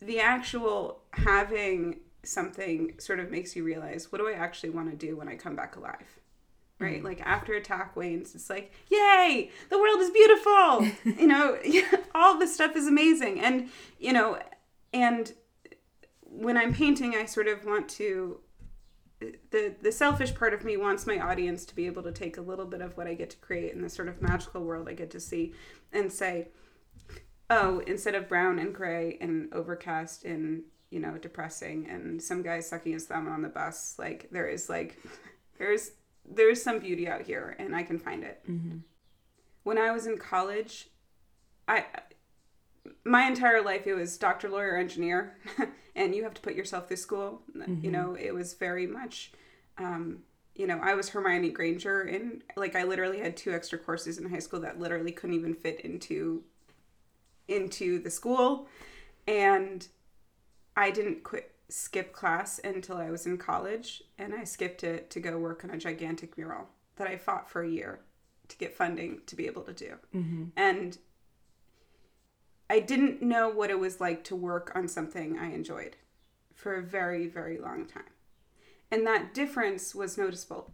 The 0.00 0.18
actual 0.18 1.02
having 1.12 2.00
something 2.22 2.94
sort 2.98 3.20
of 3.20 3.30
makes 3.30 3.54
you 3.54 3.64
realize 3.64 4.10
what 4.10 4.18
do 4.18 4.28
I 4.28 4.32
actually 4.32 4.70
want 4.70 4.90
to 4.90 4.96
do 4.96 5.16
when 5.16 5.28
I 5.28 5.36
come 5.36 5.54
back 5.54 5.76
alive? 5.76 6.18
Right? 6.78 6.96
Mm-hmm. 6.96 7.06
Like 7.06 7.20
after 7.20 7.52
attack 7.54 7.94
wanes, 7.94 8.34
it's 8.34 8.48
like, 8.48 8.72
yay, 8.88 9.50
the 9.68 9.78
world 9.78 10.00
is 10.00 10.10
beautiful. 10.10 10.88
you 11.20 11.26
know, 11.26 11.58
all 12.14 12.38
this 12.38 12.54
stuff 12.54 12.74
is 12.74 12.86
amazing. 12.86 13.38
And, 13.40 13.68
you 13.98 14.14
know, 14.14 14.38
and 14.92 15.32
when 16.22 16.56
I'm 16.56 16.72
painting, 16.72 17.14
I 17.14 17.24
sort 17.24 17.48
of 17.48 17.64
want 17.64 17.88
to 17.90 18.40
the 19.50 19.74
the 19.82 19.92
selfish 19.92 20.34
part 20.34 20.54
of 20.54 20.64
me 20.64 20.76
wants 20.76 21.06
my 21.06 21.18
audience 21.18 21.66
to 21.66 21.74
be 21.74 21.86
able 21.86 22.02
to 22.02 22.12
take 22.12 22.38
a 22.38 22.40
little 22.40 22.64
bit 22.64 22.80
of 22.80 22.96
what 22.96 23.06
I 23.06 23.14
get 23.14 23.30
to 23.30 23.36
create 23.36 23.74
in 23.74 23.82
this 23.82 23.92
sort 23.92 24.08
of 24.08 24.22
magical 24.22 24.62
world 24.62 24.88
I 24.88 24.94
get 24.94 25.10
to 25.10 25.20
see 25.20 25.52
and 25.92 26.10
say, 26.10 26.48
oh, 27.50 27.80
instead 27.86 28.14
of 28.14 28.28
brown 28.28 28.58
and 28.58 28.74
gray 28.74 29.18
and 29.20 29.52
overcast 29.52 30.24
and 30.24 30.62
you 30.90 31.00
know 31.00 31.18
depressing 31.18 31.86
and 31.88 32.22
some 32.22 32.42
guy 32.42 32.60
sucking 32.60 32.92
his 32.92 33.06
thumb 33.06 33.28
on 33.28 33.42
the 33.42 33.48
bus, 33.48 33.96
like 33.98 34.28
there 34.30 34.48
is 34.48 34.68
like 34.68 34.98
there's 35.58 35.92
there's 36.24 36.62
some 36.62 36.78
beauty 36.78 37.08
out 37.08 37.22
here 37.22 37.56
and 37.58 37.74
I 37.76 37.82
can 37.82 37.98
find 37.98 38.24
it. 38.24 38.40
Mm-hmm. 38.48 38.78
When 39.64 39.76
I 39.76 39.90
was 39.90 40.06
in 40.06 40.16
college, 40.16 40.88
I 41.68 41.84
my 43.04 43.26
entire 43.26 43.62
life 43.62 43.86
it 43.86 43.94
was 43.94 44.16
doctor 44.16 44.48
lawyer 44.48 44.76
engineer 44.76 45.36
and 45.96 46.14
you 46.14 46.22
have 46.22 46.34
to 46.34 46.40
put 46.40 46.54
yourself 46.54 46.88
through 46.88 46.96
school. 46.96 47.42
You 47.82 47.90
know 47.90 48.14
it 48.14 48.32
was 48.32 48.54
very 48.54 48.86
much 48.86 49.32
um, 49.78 50.20
you 50.54 50.66
know 50.66 50.80
i 50.82 50.94
was 50.94 51.08
hermione 51.08 51.50
granger 51.50 52.02
and 52.02 52.42
like 52.56 52.74
i 52.74 52.82
literally 52.82 53.20
had 53.20 53.36
two 53.36 53.52
extra 53.52 53.78
courses 53.78 54.18
in 54.18 54.28
high 54.28 54.40
school 54.40 54.60
that 54.60 54.78
literally 54.78 55.12
couldn't 55.12 55.36
even 55.36 55.54
fit 55.54 55.80
into 55.80 56.42
into 57.48 57.98
the 57.98 58.10
school. 58.10 58.68
And 59.26 59.86
i 60.76 60.90
didn't 60.90 61.22
quit 61.24 61.54
skip 61.68 62.12
class 62.12 62.60
until 62.64 62.96
i 62.96 63.10
was 63.10 63.26
in 63.26 63.38
college 63.38 64.02
and 64.18 64.34
i 64.34 64.42
skipped 64.42 64.82
it 64.82 65.08
to 65.10 65.20
go 65.20 65.38
work 65.38 65.62
on 65.62 65.70
a 65.70 65.78
gigantic 65.78 66.36
mural 66.36 66.66
that 66.96 67.06
i 67.06 67.16
fought 67.16 67.48
for 67.48 67.62
a 67.62 67.68
year 67.68 68.00
to 68.50 68.56
get 68.58 68.74
funding 68.76 69.20
to 69.26 69.36
be 69.36 69.46
able 69.46 69.62
to 69.62 69.72
do. 69.72 69.94
And 70.56 70.98
I 72.70 72.78
didn't 72.80 73.20
know 73.20 73.48
what 73.50 73.68
it 73.70 73.78
was 73.78 74.00
like 74.00 74.24
to 74.24 74.36
work 74.36 74.72
on 74.74 74.88
something 74.88 75.38
I 75.38 75.52
enjoyed 75.52 75.96
for 76.54 76.76
a 76.76 76.82
very, 76.82 77.26
very 77.26 77.58
long 77.58 77.84
time. 77.86 78.04
And 78.90 79.06
that 79.06 79.34
difference 79.34 79.94
was 79.94 80.16
noticeable. 80.16 80.72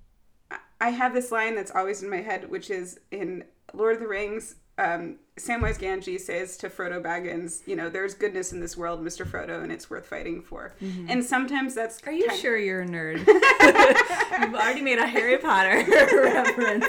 I- 0.50 0.58
I 0.80 0.90
have 0.90 1.14
this 1.14 1.32
line 1.32 1.54
that's 1.56 1.70
always 1.74 2.02
in 2.02 2.10
my 2.10 2.20
head, 2.22 2.50
which 2.50 2.70
is 2.70 3.00
in 3.10 3.44
Lord 3.72 3.94
of 3.94 4.00
the 4.00 4.08
Rings. 4.08 4.56
Um, 4.78 5.20
Samwise 5.38 5.78
Gamgee 5.78 6.20
says 6.20 6.58
to 6.58 6.68
Frodo 6.68 7.00
Baggins, 7.02 7.66
"You 7.66 7.76
know, 7.76 7.88
there's 7.88 8.12
goodness 8.12 8.52
in 8.52 8.60
this 8.60 8.76
world, 8.76 9.02
Mister 9.02 9.24
Frodo, 9.24 9.62
and 9.62 9.72
it's 9.72 9.88
worth 9.88 10.06
fighting 10.06 10.42
for." 10.42 10.74
And 11.08 11.24
sometimes 11.24 11.74
that's 11.74 12.02
Are 12.06 12.12
you 12.12 12.26
kind- 12.28 12.38
sure 12.38 12.58
you're 12.58 12.82
a 12.82 12.86
nerd? 12.86 13.26
You've 13.26 14.54
already 14.54 14.82
made 14.82 14.98
a 14.98 15.06
Harry 15.06 15.38
Potter 15.38 15.82
reference. 15.90 16.84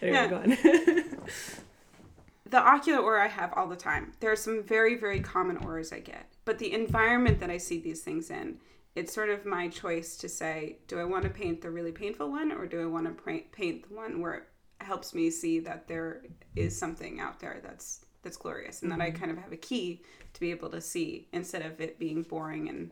Anyway, 0.00 0.16
Yeah. 0.16 0.26
go 0.28 0.36
on. 0.36 0.56
the 2.52 2.58
ocular 2.58 3.00
aura 3.00 3.24
I 3.24 3.28
have 3.28 3.54
all 3.54 3.66
the 3.66 3.74
time. 3.74 4.12
There 4.20 4.30
are 4.30 4.36
some 4.36 4.62
very, 4.62 4.94
very 4.94 5.20
common 5.20 5.56
auras 5.56 5.90
I 5.90 6.00
get. 6.00 6.30
But 6.44 6.58
the 6.58 6.74
environment 6.74 7.40
that 7.40 7.48
I 7.48 7.56
see 7.56 7.80
these 7.80 8.02
things 8.02 8.30
in, 8.30 8.58
it's 8.94 9.14
sort 9.14 9.30
of 9.30 9.46
my 9.46 9.68
choice 9.68 10.18
to 10.18 10.28
say, 10.28 10.76
do 10.86 11.00
I 11.00 11.04
want 11.04 11.24
to 11.24 11.30
paint 11.30 11.62
the 11.62 11.70
really 11.70 11.92
painful 11.92 12.30
one 12.30 12.52
or 12.52 12.66
do 12.66 12.82
I 12.82 12.84
want 12.84 13.06
to 13.06 13.42
paint 13.52 13.88
the 13.88 13.94
one 13.94 14.20
where 14.20 14.34
it 14.34 14.44
helps 14.80 15.14
me 15.14 15.30
see 15.30 15.60
that 15.60 15.88
there 15.88 16.24
is 16.54 16.78
something 16.78 17.20
out 17.20 17.40
there 17.40 17.60
that's 17.64 18.04
that's 18.22 18.36
glorious 18.36 18.82
and 18.82 18.92
that 18.92 19.00
I 19.00 19.10
kind 19.10 19.32
of 19.32 19.38
have 19.38 19.50
a 19.50 19.56
key 19.56 20.02
to 20.34 20.40
be 20.40 20.50
able 20.50 20.68
to 20.70 20.80
see 20.80 21.28
instead 21.32 21.62
of 21.62 21.80
it 21.80 21.98
being 21.98 22.22
boring 22.22 22.68
and 22.68 22.90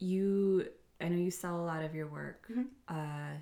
you, 0.00 0.66
I 1.00 1.08
know 1.08 1.16
you 1.16 1.30
sell 1.30 1.60
a 1.60 1.64
lot 1.64 1.82
of 1.82 1.94
your 1.94 2.08
work. 2.08 2.48
Mm-hmm. 2.50 2.62
Uh, 2.88 3.38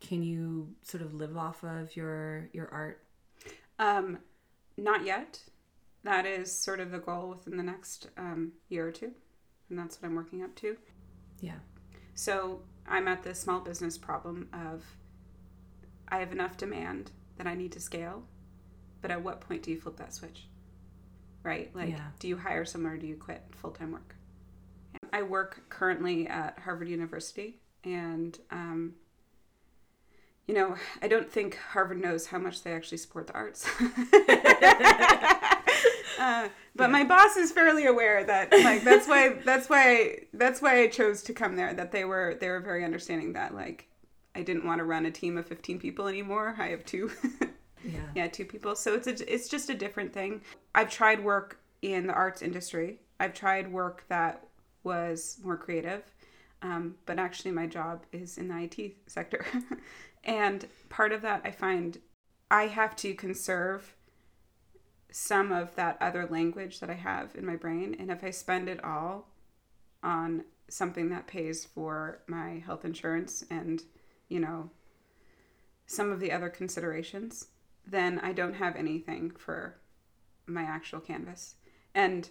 can 0.00 0.22
you 0.22 0.74
sort 0.82 1.02
of 1.02 1.14
live 1.14 1.36
off 1.36 1.62
of 1.62 1.94
your 1.94 2.50
your 2.52 2.68
art? 2.72 3.04
um 3.80 4.18
not 4.80 5.04
yet. 5.04 5.40
That 6.02 6.24
is 6.26 6.50
sort 6.52 6.80
of 6.80 6.90
the 6.90 6.98
goal 6.98 7.28
within 7.28 7.56
the 7.56 7.62
next 7.62 8.08
um, 8.16 8.52
year 8.68 8.86
or 8.88 8.92
two. 8.92 9.12
And 9.68 9.78
that's 9.78 10.00
what 10.00 10.08
I'm 10.08 10.14
working 10.16 10.42
up 10.42 10.54
to. 10.56 10.76
Yeah. 11.40 11.58
So 12.14 12.62
I'm 12.86 13.06
at 13.06 13.22
the 13.22 13.34
small 13.34 13.60
business 13.60 13.96
problem 13.98 14.48
of 14.52 14.84
I 16.08 16.18
have 16.18 16.32
enough 16.32 16.56
demand 16.56 17.12
that 17.36 17.46
I 17.46 17.54
need 17.54 17.72
to 17.72 17.80
scale, 17.80 18.24
but 19.00 19.10
at 19.10 19.22
what 19.22 19.40
point 19.40 19.62
do 19.62 19.70
you 19.70 19.80
flip 19.80 19.96
that 19.96 20.12
switch? 20.14 20.46
Right? 21.42 21.74
Like, 21.74 21.90
Yeah. 21.90 22.08
do 22.18 22.28
you 22.28 22.36
hire 22.36 22.64
someone 22.64 22.92
or 22.92 22.96
do 22.96 23.06
you 23.06 23.16
quit 23.16 23.42
full 23.52 23.70
time 23.70 23.92
work? 23.92 24.16
I 25.12 25.22
work 25.22 25.62
currently 25.68 26.26
at 26.26 26.58
Harvard 26.58 26.88
University, 26.88 27.60
and 27.84 28.38
um, 28.50 28.94
you 30.50 30.56
know, 30.56 30.74
I 31.00 31.06
don't 31.06 31.30
think 31.30 31.56
Harvard 31.56 32.00
knows 32.00 32.26
how 32.26 32.38
much 32.38 32.64
they 32.64 32.72
actually 32.72 32.98
support 32.98 33.28
the 33.28 33.34
arts. 33.34 33.64
uh, 36.18 36.48
but 36.74 36.90
my 36.90 37.04
boss 37.04 37.36
is 37.36 37.52
fairly 37.52 37.86
aware 37.86 38.24
that, 38.24 38.50
like, 38.50 38.82
that's 38.82 39.06
why 39.06 39.34
that's 39.44 39.70
why 39.70 40.24
that's 40.32 40.60
why 40.60 40.80
I 40.82 40.88
chose 40.88 41.22
to 41.22 41.32
come 41.32 41.54
there. 41.54 41.72
That 41.72 41.92
they 41.92 42.04
were 42.04 42.36
they 42.40 42.48
were 42.48 42.58
very 42.58 42.84
understanding 42.84 43.34
that, 43.34 43.54
like, 43.54 43.86
I 44.34 44.42
didn't 44.42 44.66
want 44.66 44.80
to 44.80 44.84
run 44.84 45.06
a 45.06 45.12
team 45.12 45.38
of 45.38 45.46
fifteen 45.46 45.78
people 45.78 46.08
anymore. 46.08 46.56
I 46.58 46.70
have 46.70 46.84
two. 46.84 47.12
Yeah. 47.84 48.00
yeah 48.14 48.28
two 48.28 48.44
people 48.44 48.76
so 48.76 48.92
it's 48.92 49.06
a, 49.06 49.32
it's 49.34 49.48
just 49.48 49.70
a 49.70 49.74
different 49.74 50.12
thing 50.12 50.42
i've 50.74 50.90
tried 50.90 51.24
work 51.24 51.58
in 51.80 52.06
the 52.06 52.12
arts 52.12 52.42
industry 52.42 52.98
i've 53.18 53.32
tried 53.32 53.72
work 53.72 54.04
that 54.10 54.46
was 54.84 55.38
more 55.42 55.56
creative 55.56 56.02
um, 56.62 56.96
but 57.06 57.18
actually 57.18 57.52
my 57.52 57.66
job 57.66 58.04
is 58.12 58.36
in 58.36 58.48
the 58.48 58.58
it 58.58 58.96
sector 59.06 59.46
and 60.24 60.66
part 60.88 61.12
of 61.12 61.22
that 61.22 61.40
i 61.44 61.50
find 61.50 61.98
i 62.50 62.66
have 62.66 62.94
to 62.96 63.14
conserve 63.14 63.94
some 65.12 65.50
of 65.50 65.74
that 65.74 65.96
other 66.00 66.26
language 66.26 66.80
that 66.80 66.90
i 66.90 66.94
have 66.94 67.34
in 67.34 67.44
my 67.44 67.56
brain 67.56 67.96
and 67.98 68.10
if 68.10 68.22
i 68.22 68.30
spend 68.30 68.68
it 68.68 68.82
all 68.84 69.28
on 70.02 70.44
something 70.68 71.08
that 71.10 71.26
pays 71.26 71.64
for 71.64 72.20
my 72.26 72.62
health 72.64 72.84
insurance 72.84 73.44
and 73.50 73.82
you 74.28 74.38
know 74.38 74.70
some 75.90 76.12
of 76.12 76.20
the 76.20 76.30
other 76.30 76.48
considerations, 76.48 77.48
then 77.84 78.20
I 78.20 78.32
don't 78.32 78.54
have 78.54 78.76
anything 78.76 79.32
for 79.36 79.74
my 80.46 80.62
actual 80.62 81.00
canvas. 81.00 81.56
And 81.96 82.30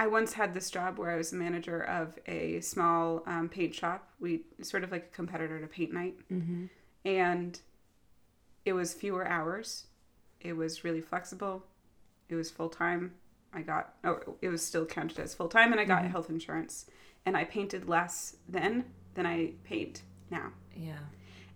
I 0.00 0.06
once 0.06 0.32
had 0.32 0.54
this 0.54 0.70
job 0.70 0.98
where 0.98 1.10
I 1.10 1.16
was 1.16 1.32
a 1.34 1.36
manager 1.36 1.82
of 1.82 2.18
a 2.26 2.60
small 2.62 3.22
um, 3.26 3.50
paint 3.50 3.74
shop. 3.74 4.08
We 4.18 4.40
sort 4.62 4.82
of 4.82 4.90
like 4.90 5.10
a 5.12 5.14
competitor 5.14 5.60
to 5.60 5.66
Paint 5.66 5.92
Night, 5.92 6.14
Mm-hmm. 6.32 6.64
and 7.04 7.60
it 8.64 8.72
was 8.72 8.94
fewer 8.94 9.26
hours. 9.28 9.86
It 10.40 10.54
was 10.54 10.84
really 10.84 11.02
flexible. 11.02 11.66
It 12.30 12.34
was 12.34 12.50
full 12.50 12.70
time. 12.70 13.12
I 13.52 13.60
got 13.60 13.94
oh, 14.04 14.20
it 14.40 14.48
was 14.48 14.62
still 14.64 14.86
counted 14.86 15.18
as 15.18 15.34
full 15.34 15.48
time, 15.48 15.70
and 15.72 15.80
I 15.80 15.84
got 15.84 16.02
Mhm. 16.02 16.10
health 16.12 16.30
insurance. 16.30 16.86
And 17.26 17.36
I 17.36 17.44
painted 17.44 17.86
less 17.86 18.36
then 18.48 18.86
than 19.12 19.26
I 19.26 19.52
paint 19.64 20.02
now. 20.30 20.52
Yeah. 20.74 21.00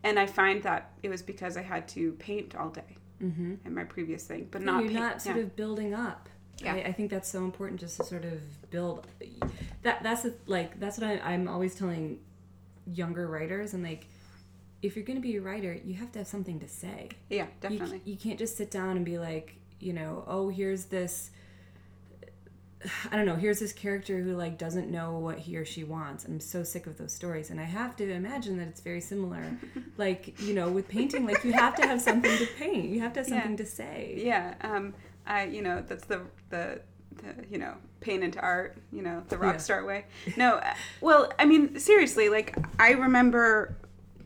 And 0.03 0.19
I 0.19 0.27
find 0.27 0.63
that 0.65 0.93
it 1.03 1.09
was 1.09 1.23
because 1.23 1.57
I 1.57 1.63
had 1.63 1.89
to 1.97 2.13
paint 2.13 2.55
all 2.55 2.69
day 2.69 2.99
Mm-hmm. 3.23 3.55
in 3.65 3.75
my 3.75 3.85
previous 3.85 4.27
thing, 4.27 4.49
but 4.51 4.61
Yeah, 4.61 4.67
not 4.67 4.81
you're 4.83 4.91
paint. 4.91 5.01
not 5.01 5.23
sort 5.23 5.37
yeah. 5.37 5.43
of 5.45 5.57
building 5.57 5.95
up. 5.95 6.29
Yeah. 6.63 6.75
I, 6.75 6.77
I 6.89 6.93
think 6.93 7.11
that's 7.11 7.29
so 7.29 7.45
important 7.45 7.81
just 7.81 7.97
to 7.99 8.05
sort 8.05 8.25
of 8.25 8.41
build. 8.71 9.07
That 9.83 10.03
that's 10.03 10.23
the, 10.23 10.35
like 10.47 10.79
that's 10.81 10.99
what 10.99 11.09
I, 11.11 11.19
I'm 11.33 11.49
always 11.49 11.75
telling 11.75 12.19
younger 12.87 13.27
writers 13.27 13.75
and 13.75 13.83
like 13.83 14.07
if 14.83 14.95
you're 14.97 15.05
going 15.05 15.17
to 15.17 15.23
be 15.23 15.37
a 15.37 15.41
writer, 15.41 15.73
you 15.85 15.95
have 15.95 16.13
to 16.13 16.19
have 16.19 16.29
something 16.29 16.61
to 16.61 16.69
say. 16.69 17.09
yeah, 17.31 17.45
You, 17.45 17.49
definitely. 17.79 18.03
you 18.05 18.17
can't 18.19 18.39
just 18.39 18.57
sit 18.59 18.71
down 18.71 18.97
and 18.97 19.05
be 19.05 19.19
like, 19.19 19.57
you 19.81 19.95
know, 19.95 20.25
oh, 20.27 20.51
here's 20.51 20.85
this. 20.87 21.31
I 23.11 23.17
don't 23.17 23.25
know. 23.25 23.37
Here's 23.37 23.59
this 23.61 23.73
character 23.73 24.21
who 24.21 24.37
like 24.37 24.59
doesn't 24.59 24.91
know 24.91 25.19
what 25.19 25.39
he 25.39 25.57
or 25.57 25.65
she 25.65 25.85
wants. 25.85 26.25
I'm 26.27 26.39
so 26.41 26.63
sick 26.63 26.87
of 26.87 26.99
those 26.99 27.13
stories, 27.15 27.51
and 27.51 27.59
I 27.59 27.65
have 27.65 27.97
to 27.97 28.11
imagine 28.11 28.59
that 28.59 28.69
it's 28.69 28.81
very 28.83 29.01
similar. 29.01 29.43
like 29.97 30.39
you 30.43 30.53
know, 30.55 30.69
with 30.69 30.87
painting, 30.89 31.27
like 31.27 31.43
you 31.45 31.53
have 31.55 31.75
to 31.77 31.87
have 31.87 32.01
something 32.03 32.37
to 32.37 32.47
paint. 32.59 32.91
You 32.91 33.01
have 33.01 33.15
to 33.15 33.21
have 33.21 33.29
Yeah. 33.29 33.35
something 33.41 33.57
to 33.57 33.67
say. 33.67 34.21
Yeah, 34.23 34.55
um, 34.61 34.93
I 35.27 35.45
you 35.45 35.63
know 35.63 35.83
that's 35.87 36.05
the 36.07 36.23
the 36.51 36.81
the 37.17 37.47
you 37.51 37.59
know 37.59 37.75
pain 38.01 38.23
into 38.23 38.41
art, 38.41 38.77
you 38.93 39.03
know 39.03 39.23
the 39.29 39.39
rock 39.39 39.55
Yeah. 39.55 39.59
star 39.59 39.85
way. 39.85 40.05
No, 40.37 40.57
uh, 40.57 40.75
well, 41.01 41.33
I 41.39 41.45
mean 41.47 41.79
seriously, 41.79 42.29
like 42.29 42.57
I 42.79 42.93
remember 42.93 43.77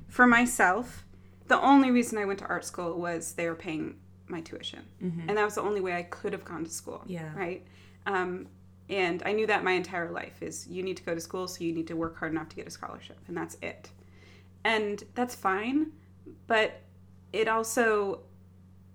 for 0.08 0.26
myself, 0.26 1.04
the 1.48 1.60
only 1.60 1.90
reason 1.90 2.18
I 2.18 2.24
went 2.24 2.38
to 2.40 2.46
art 2.46 2.64
school 2.64 2.98
was 2.98 3.34
they 3.34 3.48
were 3.48 3.54
paying 3.54 3.96
my 4.26 4.40
tuition, 4.40 4.80
and 5.00 5.36
that 5.36 5.44
was 5.44 5.54
the 5.54 5.62
only 5.62 5.80
way 5.80 5.94
I 5.94 6.02
could 6.02 6.32
have 6.32 6.44
gone 6.44 6.64
to 6.64 6.70
school. 6.70 6.98
Mm-hmm. 7.04 7.12
Yeah. 7.12 7.34
right. 7.36 7.66
Um, 8.06 8.48
and 8.90 9.22
I 9.26 9.32
knew 9.32 9.46
that 9.46 9.62
my 9.64 9.72
entire 9.72 10.10
life 10.10 10.42
is 10.42 10.66
you 10.66 10.82
need 10.82 10.96
to 10.96 11.02
go 11.02 11.14
to 11.14 11.20
school, 11.20 11.46
so 11.46 11.62
you 11.62 11.72
need 11.72 11.86
to 11.88 11.94
work 11.94 12.18
hard 12.18 12.32
enough 12.32 12.48
to 12.50 12.56
get 12.56 12.66
a 12.66 12.70
scholarship, 12.70 13.18
and 13.28 13.36
that's 13.36 13.56
it. 13.62 13.90
And 14.64 15.04
that's 15.14 15.34
fine, 15.34 15.92
but 16.46 16.80
it 17.32 17.48
also 17.48 18.20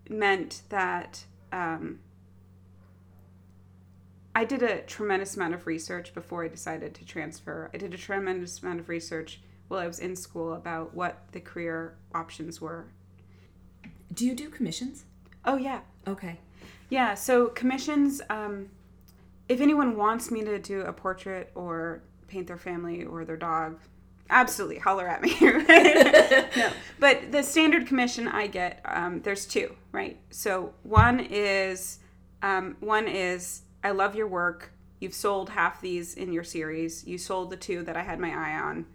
meant 0.09 0.63
that 0.69 1.23
um, 1.53 1.99
I 4.35 4.43
did 4.43 4.63
a 4.63 4.81
tremendous 4.81 5.35
amount 5.35 5.53
of 5.53 5.67
research 5.67 6.13
before 6.13 6.43
I 6.43 6.47
decided 6.47 6.95
to 6.95 7.05
transfer. 7.05 7.69
I 7.73 7.77
did 7.77 7.93
a 7.93 7.97
tremendous 7.97 8.61
amount 8.61 8.79
of 8.79 8.89
research 8.89 9.39
while 9.67 9.79
I 9.79 9.87
was 9.87 9.99
in 9.99 10.15
school 10.15 10.53
about 10.53 10.95
what 10.95 11.19
the 11.31 11.39
career 11.39 11.95
options 12.13 12.59
were. 12.59 12.87
Do 14.11 14.25
you 14.25 14.33
do 14.33 14.49
commissions? 14.49 15.05
Oh, 15.45 15.57
yeah. 15.57 15.81
Okay. 16.07 16.39
Yeah, 16.89 17.13
so 17.13 17.47
commissions, 17.47 18.21
um, 18.29 18.69
if 19.47 19.61
anyone 19.61 19.95
wants 19.95 20.31
me 20.31 20.43
to 20.43 20.57
do 20.57 20.81
a 20.81 20.93
portrait 20.93 21.51
or 21.53 22.01
paint 22.27 22.47
their 22.47 22.57
family 22.57 23.05
or 23.05 23.25
their 23.25 23.37
dog, 23.37 23.79
absolutely 24.29 24.79
holler 24.79 25.07
at 25.07 25.21
me. 25.21 25.35
no, 25.41 26.71
but 26.99 27.31
the 27.31 27.43
standard 27.43 27.87
commission 27.87 28.27
I 28.27 28.47
get, 28.47 28.81
um, 28.85 29.21
there's 29.21 29.45
two, 29.45 29.75
right? 29.91 30.17
So 30.29 30.73
one 30.83 31.19
is, 31.19 31.99
um, 32.41 32.77
one 32.79 33.07
is 33.07 33.61
I 33.83 33.91
love 33.91 34.15
your 34.15 34.27
work. 34.27 34.71
You've 34.99 35.13
sold 35.13 35.49
half 35.49 35.81
these 35.81 36.13
in 36.15 36.31
your 36.31 36.43
series. 36.43 37.05
You 37.05 37.17
sold 37.17 37.49
the 37.49 37.57
two 37.57 37.83
that 37.83 37.97
I 37.97 38.03
had 38.03 38.19
my 38.19 38.29
eye 38.29 38.59
on. 38.59 38.85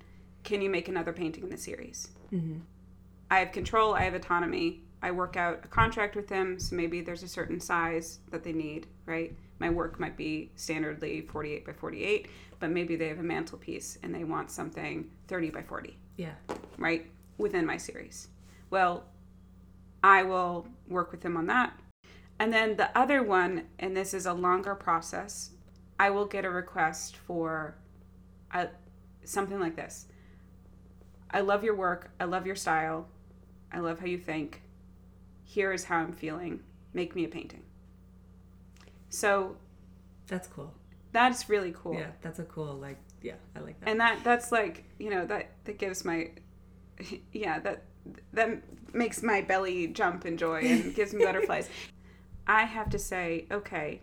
Can 0.44 0.62
you 0.62 0.70
make 0.70 0.88
another 0.88 1.12
painting 1.12 1.44
in 1.44 1.50
the 1.50 1.58
series? 1.58 2.08
Mm-hmm. 2.32 2.60
I 3.30 3.40
have 3.40 3.52
control, 3.52 3.94
I 3.94 4.02
have 4.02 4.14
autonomy. 4.14 4.80
I 5.02 5.10
work 5.12 5.36
out 5.36 5.60
a 5.64 5.68
contract 5.68 6.16
with 6.16 6.28
them, 6.28 6.58
so 6.58 6.74
maybe 6.74 7.00
there's 7.00 7.22
a 7.22 7.28
certain 7.28 7.60
size 7.60 8.18
that 8.30 8.42
they 8.42 8.52
need, 8.52 8.86
right? 9.06 9.32
My 9.58 9.70
work 9.70 9.98
might 9.98 10.16
be 10.16 10.52
standardly 10.56 11.28
48 11.28 11.64
by 11.66 11.72
48, 11.72 12.28
but 12.60 12.70
maybe 12.70 12.96
they 12.96 13.08
have 13.08 13.18
a 13.18 13.22
mantelpiece 13.24 13.98
and 14.02 14.14
they 14.14 14.24
want 14.24 14.50
something 14.50 15.10
30 15.26 15.50
by 15.50 15.62
40, 15.62 15.96
Yeah. 16.16 16.34
right? 16.76 17.10
Within 17.38 17.66
my 17.66 17.76
series. 17.76 18.28
Well, 18.70 19.04
I 20.02 20.22
will 20.22 20.68
work 20.88 21.10
with 21.10 21.20
them 21.22 21.36
on 21.36 21.46
that. 21.46 21.72
And 22.38 22.52
then 22.52 22.76
the 22.76 22.96
other 22.96 23.22
one, 23.22 23.64
and 23.80 23.96
this 23.96 24.14
is 24.14 24.26
a 24.26 24.32
longer 24.32 24.74
process, 24.76 25.50
I 25.98 26.10
will 26.10 26.26
get 26.26 26.44
a 26.44 26.50
request 26.50 27.16
for 27.16 27.76
a, 28.52 28.68
something 29.24 29.58
like 29.58 29.74
this. 29.74 30.06
I 31.30 31.40
love 31.40 31.64
your 31.64 31.74
work. 31.74 32.12
I 32.20 32.24
love 32.24 32.46
your 32.46 32.54
style. 32.56 33.08
I 33.72 33.80
love 33.80 33.98
how 33.98 34.06
you 34.06 34.18
think. 34.18 34.62
Here 35.44 35.72
is 35.72 35.84
how 35.84 35.96
I'm 35.98 36.12
feeling. 36.12 36.60
Make 36.94 37.14
me 37.16 37.24
a 37.24 37.28
painting. 37.28 37.62
So 39.08 39.56
That's 40.26 40.46
cool. 40.48 40.72
that's 41.12 41.48
really 41.48 41.72
cool. 41.76 41.94
Yeah, 41.94 42.10
that's 42.20 42.38
a 42.38 42.44
cool 42.44 42.74
like 42.74 42.98
yeah, 43.22 43.34
I 43.56 43.60
like 43.60 43.80
that. 43.80 43.88
And 43.88 44.00
that 44.00 44.22
that's 44.24 44.52
like, 44.52 44.84
you 44.98 45.10
know, 45.10 45.26
that 45.26 45.50
that 45.64 45.78
gives 45.78 46.04
my 46.04 46.30
yeah, 47.32 47.58
that 47.60 47.84
that 48.32 48.62
makes 48.94 49.22
my 49.22 49.42
belly 49.42 49.88
jump 49.88 50.26
in 50.26 50.36
joy 50.36 50.60
and 50.60 50.94
gives 50.94 51.12
me 51.14 51.24
butterflies. 51.24 51.68
I 52.46 52.64
have 52.64 52.88
to 52.90 52.98
say, 52.98 53.46
okay, 53.50 54.00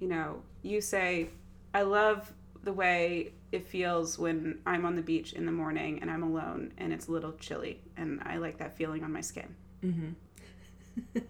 you 0.00 0.08
know, 0.08 0.42
you 0.62 0.80
say 0.80 1.30
I 1.72 1.82
love 1.82 2.32
the 2.62 2.72
way 2.72 3.32
it 3.52 3.66
feels 3.66 4.18
when 4.18 4.58
I'm 4.66 4.84
on 4.84 4.96
the 4.96 5.02
beach 5.02 5.32
in 5.32 5.46
the 5.46 5.52
morning 5.52 6.00
and 6.02 6.10
I'm 6.10 6.22
alone 6.22 6.72
and 6.78 6.92
it's 6.92 7.06
a 7.06 7.12
little 7.12 7.32
chilly 7.32 7.80
and 7.96 8.20
I 8.24 8.38
like 8.38 8.58
that 8.58 8.76
feeling 8.76 9.04
on 9.04 9.12
my 9.12 9.20
skin. 9.20 9.54
mm-hmm. 9.84 11.18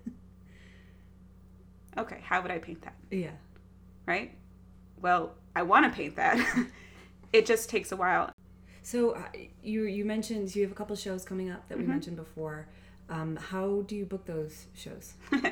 Okay, 1.98 2.20
how 2.22 2.42
would 2.42 2.50
I 2.50 2.58
paint 2.58 2.82
that? 2.82 2.94
Yeah. 3.10 3.30
Right? 4.06 4.32
Well, 5.00 5.34
I 5.54 5.62
want 5.62 5.84
to 5.90 5.90
paint 5.96 6.16
that. 6.16 6.38
it 7.32 7.46
just 7.46 7.68
takes 7.70 7.92
a 7.92 7.96
while. 7.96 8.30
So 8.82 9.12
uh, 9.12 9.22
you 9.62 9.84
you 9.84 10.04
mentioned 10.04 10.54
you 10.54 10.62
have 10.62 10.72
a 10.72 10.74
couple 10.74 10.94
shows 10.96 11.24
coming 11.24 11.50
up 11.50 11.68
that 11.68 11.76
we 11.78 11.84
Mhm. 11.84 11.88
mentioned 11.88 12.16
before. 12.16 12.68
Um, 13.08 13.36
how 13.36 13.82
do 13.86 13.96
you 13.96 14.04
book 14.04 14.24
those 14.26 14.66
shows? 14.74 15.14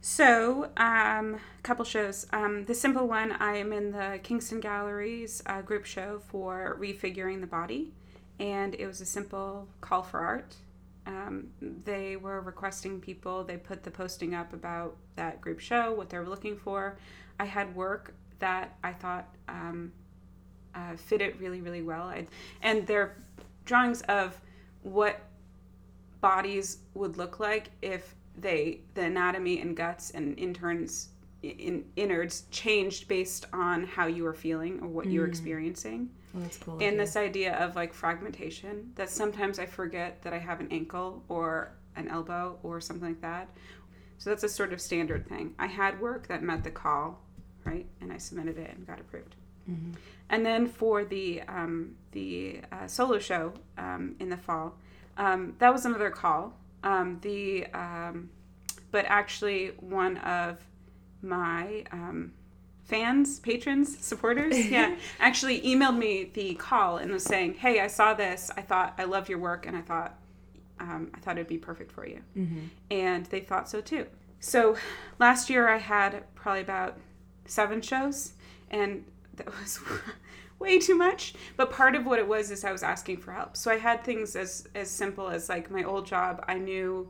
So, 0.00 0.64
um, 0.76 1.36
a 1.36 1.62
couple 1.62 1.82
shows. 1.86 2.26
Um, 2.30 2.66
the 2.66 2.74
simple 2.74 3.08
one, 3.08 3.32
I 3.32 3.56
am 3.56 3.72
in 3.72 3.90
the 3.92 4.20
Kingston 4.22 4.60
Galleries 4.60 5.42
uh, 5.46 5.62
group 5.62 5.86
show 5.86 6.20
for 6.28 6.76
Refiguring 6.78 7.40
the 7.40 7.46
Body, 7.46 7.94
and 8.38 8.74
it 8.74 8.86
was 8.86 9.00
a 9.00 9.06
simple 9.06 9.66
call 9.80 10.02
for 10.02 10.20
art. 10.20 10.56
Um, 11.06 11.48
they 11.60 12.16
were 12.16 12.40
requesting 12.40 13.00
people, 13.00 13.44
they 13.44 13.56
put 13.56 13.82
the 13.82 13.90
posting 13.90 14.34
up 14.34 14.52
about 14.52 14.96
that 15.16 15.40
group 15.40 15.60
show, 15.60 15.92
what 15.92 16.08
they 16.08 16.18
were 16.18 16.28
looking 16.28 16.56
for. 16.56 16.96
I 17.38 17.44
had 17.44 17.74
work 17.74 18.14
that 18.38 18.76
I 18.82 18.92
thought 18.92 19.34
um, 19.48 19.92
uh, 20.74 20.96
fit 20.96 21.20
it 21.20 21.38
really, 21.38 21.60
really 21.60 21.82
well. 21.82 22.08
I, 22.08 22.26
and 22.62 22.86
they're 22.86 23.16
drawings 23.64 24.02
of 24.02 24.40
what 24.82 25.20
bodies 26.20 26.78
would 26.94 27.16
look 27.16 27.38
like 27.38 27.70
if 27.82 28.14
they 28.36 28.80
the 28.94 29.02
anatomy 29.02 29.60
and 29.60 29.76
guts 29.76 30.10
and 30.10 30.38
interns 30.38 31.10
in 31.50 31.84
innards 31.96 32.44
changed 32.50 33.08
based 33.08 33.46
on 33.52 33.84
how 33.84 34.06
you 34.06 34.24
were 34.24 34.34
feeling 34.34 34.80
or 34.80 34.88
what 34.88 35.06
you 35.06 35.20
were 35.20 35.26
Mm. 35.26 35.30
experiencing 35.30 36.10
that's 36.34 36.56
cool. 36.58 36.78
and 36.80 36.98
this 36.98 37.16
idea 37.16 37.54
of 37.58 37.76
like 37.76 37.92
fragmentation 37.94 38.92
that 38.96 39.08
sometimes 39.10 39.58
i 39.58 39.66
forget 39.66 40.22
that 40.22 40.32
i 40.32 40.38
have 40.38 40.60
an 40.60 40.68
ankle 40.70 41.22
or 41.28 41.72
an 41.96 42.08
elbow 42.08 42.58
or 42.62 42.80
something 42.80 43.08
like 43.08 43.20
that 43.20 43.48
so 44.18 44.30
that's 44.30 44.42
a 44.44 44.48
sort 44.48 44.72
of 44.72 44.80
standard 44.80 45.26
thing 45.28 45.54
i 45.58 45.66
had 45.66 46.00
work 46.00 46.26
that 46.28 46.42
met 46.42 46.64
the 46.64 46.70
call 46.70 47.20
right 47.64 47.86
and 48.00 48.12
i 48.12 48.16
submitted 48.18 48.58
it 48.58 48.70
and 48.76 48.86
got 48.86 48.98
approved 49.00 49.34
Mhm. 49.70 49.94
and 50.28 50.44
then 50.44 50.66
for 50.66 51.04
the 51.04 51.40
um, 51.42 51.94
the 52.12 52.60
uh, 52.70 52.86
solo 52.86 53.18
show 53.18 53.54
um, 53.78 54.14
in 54.20 54.28
the 54.28 54.36
fall, 54.36 54.76
um, 55.16 55.54
that 55.58 55.72
was 55.72 55.86
another 55.86 56.10
call. 56.10 56.52
Um, 56.82 57.18
the 57.22 57.66
um, 57.72 58.28
but 58.90 59.06
actually 59.06 59.68
one 59.80 60.18
of 60.18 60.58
my 61.24 61.84
um, 61.90 62.32
fans, 62.84 63.40
patrons, 63.40 63.98
supporters, 63.98 64.66
yeah, 64.70 64.94
actually 65.18 65.60
emailed 65.62 65.96
me 65.96 66.30
the 66.32 66.54
call 66.54 66.98
and 66.98 67.10
was 67.10 67.24
saying, 67.24 67.54
"Hey, 67.54 67.80
I 67.80 67.86
saw 67.88 68.14
this. 68.14 68.50
I 68.56 68.60
thought 68.62 68.94
I 68.98 69.04
love 69.04 69.28
your 69.28 69.38
work, 69.38 69.66
and 69.66 69.76
I 69.76 69.80
thought 69.80 70.18
um, 70.80 71.10
I 71.14 71.18
thought 71.20 71.36
it'd 71.36 71.48
be 71.48 71.58
perfect 71.58 71.90
for 71.92 72.06
you." 72.06 72.20
Mhm. 72.36 72.68
and 72.90 73.26
they 73.26 73.40
thought 73.40 73.68
so 73.68 73.80
too. 73.80 74.06
So 74.40 74.76
last 75.18 75.48
year 75.48 75.68
I 75.68 75.78
had 75.78 76.22
probably 76.34 76.60
about 76.60 76.98
seven 77.46 77.80
shows, 77.80 78.32
and 78.70 79.04
that 79.36 79.46
was 79.60 79.80
way 80.58 80.78
too 80.78 80.94
much. 80.94 81.34
But 81.56 81.70
part 81.70 81.94
of 81.94 82.04
what 82.06 82.18
it 82.18 82.28
was 82.28 82.50
is 82.50 82.64
I 82.64 82.72
was 82.72 82.82
asking 82.82 83.18
for 83.18 83.32
help. 83.32 83.56
So 83.56 83.70
I 83.70 83.78
had 83.78 84.04
things 84.04 84.36
as 84.36 84.68
as 84.74 84.90
simple 84.90 85.28
as 85.28 85.48
like 85.48 85.70
my 85.70 85.82
old 85.82 86.06
job. 86.06 86.44
I 86.46 86.58
knew 86.58 87.08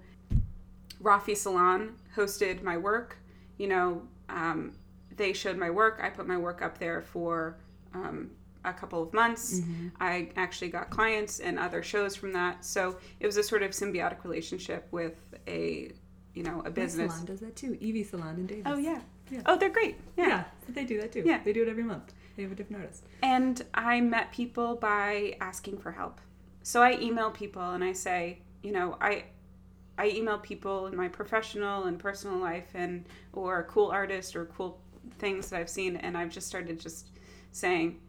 Rafi 1.03 1.37
Salon 1.37 1.97
hosted 2.17 2.63
my 2.63 2.77
work. 2.79 3.19
You 3.59 3.69
know, 3.69 4.03
um, 4.29 4.73
they 5.17 5.33
showed 5.33 5.57
my 5.57 5.71
work. 5.71 6.01
I 6.03 6.11
put 6.11 6.27
my 6.27 6.37
work 6.37 6.63
up 6.63 6.79
there 6.79 7.03
for 7.03 7.57
um, 7.93 8.31
a 8.65 8.73
couple 8.73 9.03
of 9.03 9.13
months. 9.13 9.61
Mm-hmm. 9.61 9.89
I 10.01 10.31
actually 10.37 10.69
got 10.69 10.91
clients 10.91 11.41
and 11.41 11.59
other 11.59 11.83
shows 11.83 12.17
from 12.17 12.33
that. 12.33 12.65
So 12.65 12.97
it 13.21 13.27
was 13.27 13.37
a 13.37 13.43
sort 13.43 13.63
of 13.63 13.71
symbiotic 13.73 14.25
relationship 14.25 14.89
with 14.91 15.17
a, 15.47 15.93
you 16.35 16.43
know, 16.43 16.63
a 16.65 16.71
business. 16.71 17.09
My 17.09 17.15
salon 17.15 17.27
does 17.27 17.41
that 17.41 17.57
too. 17.57 17.77
Evie 17.81 18.05
Salon 18.05 18.37
in 18.37 18.47
Davis. 18.47 18.65
Oh 18.67 18.77
yeah. 18.77 19.01
yeah. 19.31 19.43
Oh, 19.47 19.57
they're 19.57 19.71
great. 19.71 19.97
Yeah. 20.17 20.27
yeah. 20.27 20.45
They 20.69 20.85
do 20.85 21.01
that 21.01 21.13
too. 21.13 21.23
Yeah. 21.25 21.41
They 21.45 21.53
do 21.53 21.63
it 21.63 21.69
every 21.69 21.85
month. 21.85 22.13
They 22.37 22.43
have 22.43 22.53
a 22.53 22.55
different 22.55 22.83
artist. 22.83 23.05
And 23.23 23.63
I 23.75 24.01
met 24.01 24.33
people 24.33 24.77
by 24.77 25.37
asking 25.41 25.79
for 25.79 25.93
help. 25.93 26.21
So 26.63 26.83
I 26.83 26.99
email 26.99 27.31
people 27.31 27.63
and 27.63 27.85
I 27.85 27.93
say, 27.93 28.39
you 28.63 28.73
know, 28.73 28.97
I 29.01 29.25
I 29.97 30.09
email 30.09 30.39
people 30.39 30.87
in 30.87 30.97
my 30.97 31.09
professional 31.09 31.85
and 31.85 31.99
personal 31.99 32.39
life 32.39 32.69
and 32.75 33.07
or 33.33 33.65
cool 33.71 33.91
artists 33.91 34.35
or 34.35 34.47
cool 34.47 34.81
things 35.19 35.51
that 35.51 35.61
I've 35.61 35.69
seen 35.69 35.97
and 35.97 36.17
I've 36.17 36.31
just 36.31 36.47
started 36.47 36.81
just 36.81 37.09
saying, 37.53 38.01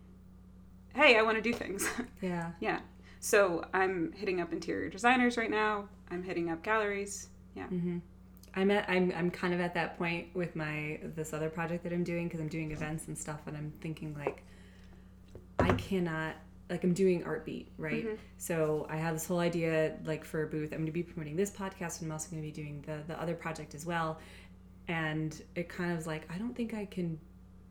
"Hey, 0.93 1.17
I 1.17 1.21
want 1.21 1.37
to 1.37 1.41
do 1.41 1.53
things." 1.53 1.87
Yeah. 2.21 2.51
yeah. 2.59 2.79
So 3.19 3.65
I'm 3.73 4.11
hitting 4.13 4.41
up 4.41 4.51
interior 4.51 4.89
designers 4.89 5.37
right 5.37 5.51
now. 5.51 5.89
I'm 6.09 6.23
hitting 6.23 6.49
up 6.49 6.63
galleries. 6.63 7.27
Yeah. 7.55 7.65
Mm-hmm. 7.65 7.97
I'm 8.55 8.71
at 8.71 8.89
I'm 8.89 9.11
I'm 9.15 9.29
kind 9.29 9.53
of 9.53 9.59
at 9.59 9.73
that 9.73 9.97
point 9.97 10.27
with 10.33 10.55
my 10.55 10.99
this 11.15 11.33
other 11.33 11.49
project 11.49 11.83
that 11.83 11.93
I'm 11.93 12.03
doing 12.03 12.27
because 12.27 12.39
I'm 12.39 12.47
doing 12.47 12.71
events 12.71 13.07
and 13.07 13.17
stuff 13.17 13.41
and 13.47 13.55
I'm 13.55 13.73
thinking 13.81 14.15
like 14.17 14.43
I 15.59 15.69
cannot 15.73 16.35
like 16.69 16.83
I'm 16.83 16.93
doing 16.93 17.23
Artbeat, 17.23 17.67
right? 17.77 18.05
Mm-hmm. 18.05 18.15
So 18.37 18.87
I 18.89 18.97
have 18.97 19.13
this 19.13 19.25
whole 19.25 19.39
idea 19.39 19.97
like 20.03 20.25
for 20.25 20.43
a 20.43 20.47
booth. 20.47 20.71
I'm 20.71 20.79
going 20.79 20.87
to 20.87 20.91
be 20.91 21.03
promoting 21.03 21.35
this 21.35 21.51
podcast 21.51 22.01
and 22.01 22.07
I'm 22.07 22.11
also 22.11 22.29
going 22.31 22.41
to 22.41 22.47
be 22.47 22.51
doing 22.51 22.83
the 22.85 23.03
the 23.07 23.19
other 23.21 23.35
project 23.35 23.75
as 23.75 23.85
well. 23.85 24.19
And 24.87 25.39
it 25.55 25.69
kind 25.69 25.91
of 25.91 25.97
was 25.97 26.07
like 26.07 26.27
I 26.33 26.37
don't 26.37 26.55
think 26.55 26.73
I 26.73 26.85
can 26.85 27.19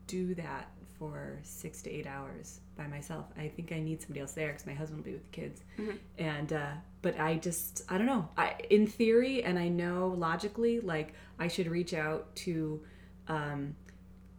do 0.07 0.35
that 0.35 0.69
for 0.97 1.39
six 1.43 1.81
to 1.81 1.91
eight 1.91 2.07
hours 2.07 2.61
by 2.77 2.87
myself. 2.87 3.25
I 3.37 3.49
think 3.49 3.71
I 3.71 3.79
need 3.79 4.01
somebody 4.01 4.21
else 4.21 4.31
there 4.31 4.47
because 4.47 4.65
my 4.65 4.73
husband 4.73 4.99
will 4.99 5.11
be 5.11 5.13
with 5.13 5.23
the 5.23 5.29
kids. 5.29 5.61
Mm-hmm. 5.77 5.97
And 6.17 6.53
uh, 6.53 6.71
but 7.01 7.19
I 7.19 7.35
just 7.35 7.83
I 7.89 7.97
don't 7.97 8.07
know. 8.07 8.29
I 8.37 8.55
in 8.69 8.87
theory 8.87 9.43
and 9.43 9.59
I 9.59 9.67
know 9.67 10.15
logically 10.17 10.79
like 10.79 11.13
I 11.37 11.47
should 11.47 11.67
reach 11.67 11.93
out 11.93 12.33
to 12.37 12.81
um, 13.27 13.75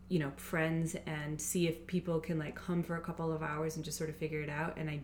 you 0.08 0.18
know 0.18 0.32
friends 0.36 0.96
and 1.06 1.40
see 1.40 1.66
if 1.66 1.86
people 1.86 2.20
can 2.20 2.38
like 2.38 2.54
come 2.54 2.82
for 2.82 2.96
a 2.96 3.00
couple 3.00 3.32
of 3.32 3.42
hours 3.42 3.76
and 3.76 3.84
just 3.84 3.98
sort 3.98 4.10
of 4.10 4.16
figure 4.16 4.40
it 4.40 4.50
out. 4.50 4.76
And 4.76 4.88
I 4.88 5.00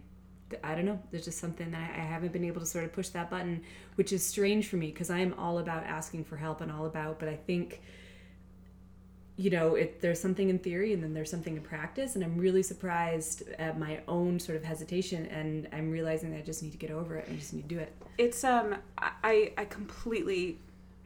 I 0.62 0.74
don't 0.74 0.84
know. 0.84 1.00
There's 1.10 1.24
just 1.24 1.38
something 1.38 1.70
that 1.70 1.90
I 1.96 2.02
haven't 2.02 2.32
been 2.32 2.44
able 2.44 2.60
to 2.60 2.66
sort 2.66 2.84
of 2.84 2.92
push 2.92 3.08
that 3.10 3.30
button, 3.30 3.62
which 3.94 4.12
is 4.12 4.24
strange 4.24 4.68
for 4.68 4.76
me 4.76 4.88
because 4.88 5.10
I 5.10 5.18
am 5.18 5.34
all 5.38 5.58
about 5.58 5.84
asking 5.84 6.24
for 6.24 6.36
help 6.36 6.60
and 6.60 6.70
all 6.70 6.86
about. 6.86 7.18
But 7.18 7.28
I 7.28 7.36
think 7.36 7.80
you 9.36 9.50
know, 9.50 9.74
it, 9.74 10.00
there's 10.00 10.20
something 10.20 10.50
in 10.50 10.58
theory 10.58 10.92
and 10.92 11.02
then 11.02 11.14
there's 11.14 11.30
something 11.30 11.56
in 11.56 11.62
practice. 11.62 12.14
And 12.14 12.24
I'm 12.24 12.36
really 12.36 12.62
surprised 12.62 13.48
at 13.58 13.78
my 13.78 14.00
own 14.06 14.38
sort 14.38 14.56
of 14.56 14.64
hesitation. 14.64 15.26
And 15.26 15.68
I'm 15.72 15.90
realizing 15.90 16.30
that 16.32 16.38
I 16.38 16.42
just 16.42 16.62
need 16.62 16.72
to 16.72 16.78
get 16.78 16.90
over 16.90 17.16
it. 17.16 17.28
I 17.30 17.34
just 17.34 17.52
need 17.52 17.62
to 17.62 17.74
do 17.74 17.78
it. 17.78 17.92
It's, 18.18 18.44
um, 18.44 18.76
I, 18.98 19.52
I 19.56 19.64
completely, 19.64 20.58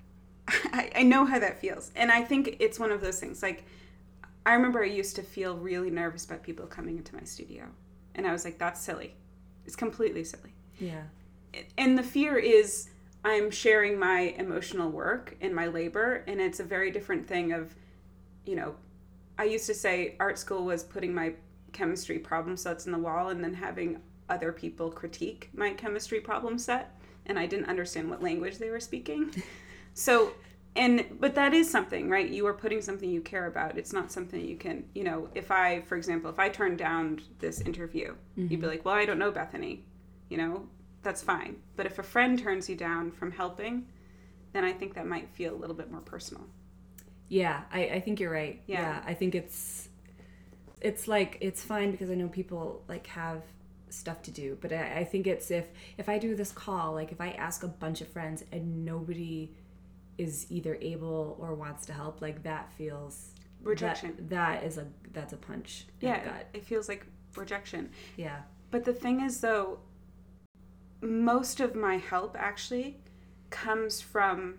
I, 0.48 0.90
I 0.96 1.02
know 1.02 1.24
how 1.24 1.38
that 1.38 1.60
feels. 1.60 1.92
And 1.94 2.10
I 2.10 2.22
think 2.22 2.56
it's 2.58 2.80
one 2.80 2.90
of 2.90 3.00
those 3.00 3.20
things. 3.20 3.42
Like, 3.42 3.64
I 4.46 4.54
remember 4.54 4.82
I 4.82 4.86
used 4.86 5.16
to 5.16 5.22
feel 5.22 5.56
really 5.56 5.90
nervous 5.90 6.24
about 6.24 6.44
people 6.44 6.66
coming 6.66 6.96
into 6.96 7.16
my 7.16 7.24
studio. 7.24 7.64
And 8.14 8.26
I 8.26 8.32
was 8.32 8.44
like, 8.44 8.58
that's 8.58 8.80
silly. 8.80 9.14
It's 9.66 9.74
completely 9.74 10.22
silly. 10.22 10.54
Yeah. 10.78 11.02
And 11.76 11.98
the 11.98 12.02
fear 12.04 12.38
is 12.38 12.88
I'm 13.24 13.50
sharing 13.50 13.98
my 13.98 14.34
emotional 14.38 14.88
work 14.88 15.36
and 15.40 15.52
my 15.52 15.66
labor. 15.66 16.22
And 16.28 16.40
it's 16.40 16.60
a 16.60 16.64
very 16.64 16.92
different 16.92 17.26
thing 17.26 17.52
of, 17.52 17.74
you 18.44 18.54
know, 18.54 18.76
I 19.36 19.44
used 19.44 19.66
to 19.66 19.74
say 19.74 20.14
art 20.20 20.38
school 20.38 20.64
was 20.64 20.84
putting 20.84 21.12
my 21.12 21.34
chemistry 21.72 22.20
problem 22.20 22.56
sets 22.56 22.86
in 22.86 22.92
the 22.92 22.98
wall 22.98 23.30
and 23.30 23.42
then 23.42 23.52
having 23.52 24.00
other 24.28 24.52
people 24.52 24.90
critique 24.92 25.50
my 25.54 25.72
chemistry 25.72 26.20
problem 26.20 26.56
set 26.58 26.96
and 27.26 27.38
I 27.38 27.46
didn't 27.46 27.66
understand 27.66 28.08
what 28.08 28.22
language 28.22 28.58
they 28.58 28.70
were 28.70 28.80
speaking. 28.80 29.42
so 29.94 30.32
and 30.76 31.04
but 31.20 31.34
that 31.34 31.54
is 31.54 31.70
something, 31.70 32.08
right? 32.08 32.28
You 32.28 32.46
are 32.46 32.54
putting 32.54 32.80
something 32.80 33.08
you 33.10 33.20
care 33.20 33.46
about. 33.46 33.78
It's 33.78 33.92
not 33.92 34.12
something 34.12 34.40
you 34.40 34.56
can, 34.56 34.84
you 34.94 35.04
know, 35.04 35.28
if 35.34 35.50
I 35.50 35.80
for 35.82 35.96
example, 35.96 36.30
if 36.30 36.38
I 36.38 36.48
turned 36.48 36.78
down 36.78 37.20
this 37.38 37.60
interview, 37.60 38.12
mm-hmm. 38.12 38.42
you'd 38.42 38.48
be 38.48 38.56
mm-hmm. 38.56 38.66
like, 38.66 38.84
"Well, 38.84 38.94
I 38.94 39.04
don't 39.04 39.18
know 39.18 39.30
Bethany." 39.30 39.84
You 40.28 40.38
know, 40.38 40.68
that's 41.02 41.22
fine. 41.22 41.56
But 41.76 41.86
if 41.86 41.98
a 41.98 42.02
friend 42.02 42.38
turns 42.38 42.68
you 42.68 42.76
down 42.76 43.12
from 43.12 43.30
helping, 43.30 43.86
then 44.52 44.64
I 44.64 44.72
think 44.72 44.94
that 44.94 45.06
might 45.06 45.30
feel 45.30 45.54
a 45.54 45.58
little 45.58 45.76
bit 45.76 45.90
more 45.90 46.00
personal. 46.00 46.44
Yeah, 47.28 47.62
I, 47.72 47.84
I 47.86 48.00
think 48.00 48.20
you're 48.20 48.32
right. 48.32 48.62
Yeah. 48.66 48.80
yeah, 48.80 49.02
I 49.06 49.14
think 49.14 49.34
it's 49.34 49.88
it's 50.80 51.08
like 51.08 51.38
it's 51.40 51.62
fine 51.62 51.90
because 51.90 52.10
I 52.10 52.14
know 52.14 52.28
people 52.28 52.82
like 52.88 53.06
have 53.08 53.42
stuff 53.88 54.22
to 54.22 54.30
do, 54.30 54.58
but 54.60 54.72
I, 54.72 54.98
I 54.98 55.04
think 55.04 55.26
it's 55.26 55.50
if 55.50 55.66
if 55.98 56.08
I 56.08 56.18
do 56.18 56.34
this 56.34 56.52
call, 56.52 56.92
like 56.92 57.12
if 57.12 57.20
I 57.20 57.30
ask 57.30 57.62
a 57.62 57.68
bunch 57.68 58.00
of 58.00 58.08
friends 58.08 58.44
and 58.52 58.84
nobody 58.84 59.50
is 60.18 60.46
either 60.50 60.78
able 60.80 61.36
or 61.40 61.54
wants 61.54 61.86
to 61.86 61.92
help, 61.92 62.22
like 62.22 62.42
that 62.42 62.72
feels 62.72 63.32
rejection. 63.62 64.14
that, 64.16 64.28
that 64.60 64.64
is 64.64 64.78
a 64.78 64.86
that's 65.12 65.32
a 65.32 65.36
punch. 65.36 65.86
Yeah, 66.00 66.42
it 66.52 66.64
feels 66.64 66.88
like 66.88 67.06
rejection. 67.36 67.90
Yeah. 68.16 68.40
But 68.70 68.84
the 68.84 68.92
thing 68.92 69.20
is 69.20 69.40
though, 69.40 69.78
most 71.00 71.60
of 71.60 71.74
my 71.74 71.96
help 71.98 72.36
actually 72.38 72.98
comes 73.50 74.00
from 74.00 74.56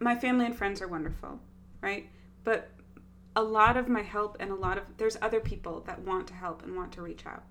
my 0.00 0.14
family 0.14 0.46
and 0.46 0.56
friends 0.56 0.80
are 0.80 0.88
wonderful, 0.88 1.40
right? 1.80 2.08
But 2.44 2.70
a 3.34 3.42
lot 3.42 3.76
of 3.76 3.88
my 3.88 4.02
help 4.02 4.36
and 4.40 4.50
a 4.50 4.54
lot 4.54 4.78
of 4.78 4.84
there's 4.96 5.16
other 5.20 5.40
people 5.40 5.82
that 5.86 6.00
want 6.00 6.26
to 6.28 6.34
help 6.34 6.62
and 6.62 6.74
want 6.74 6.92
to 6.92 7.02
reach 7.02 7.26
out. 7.26 7.44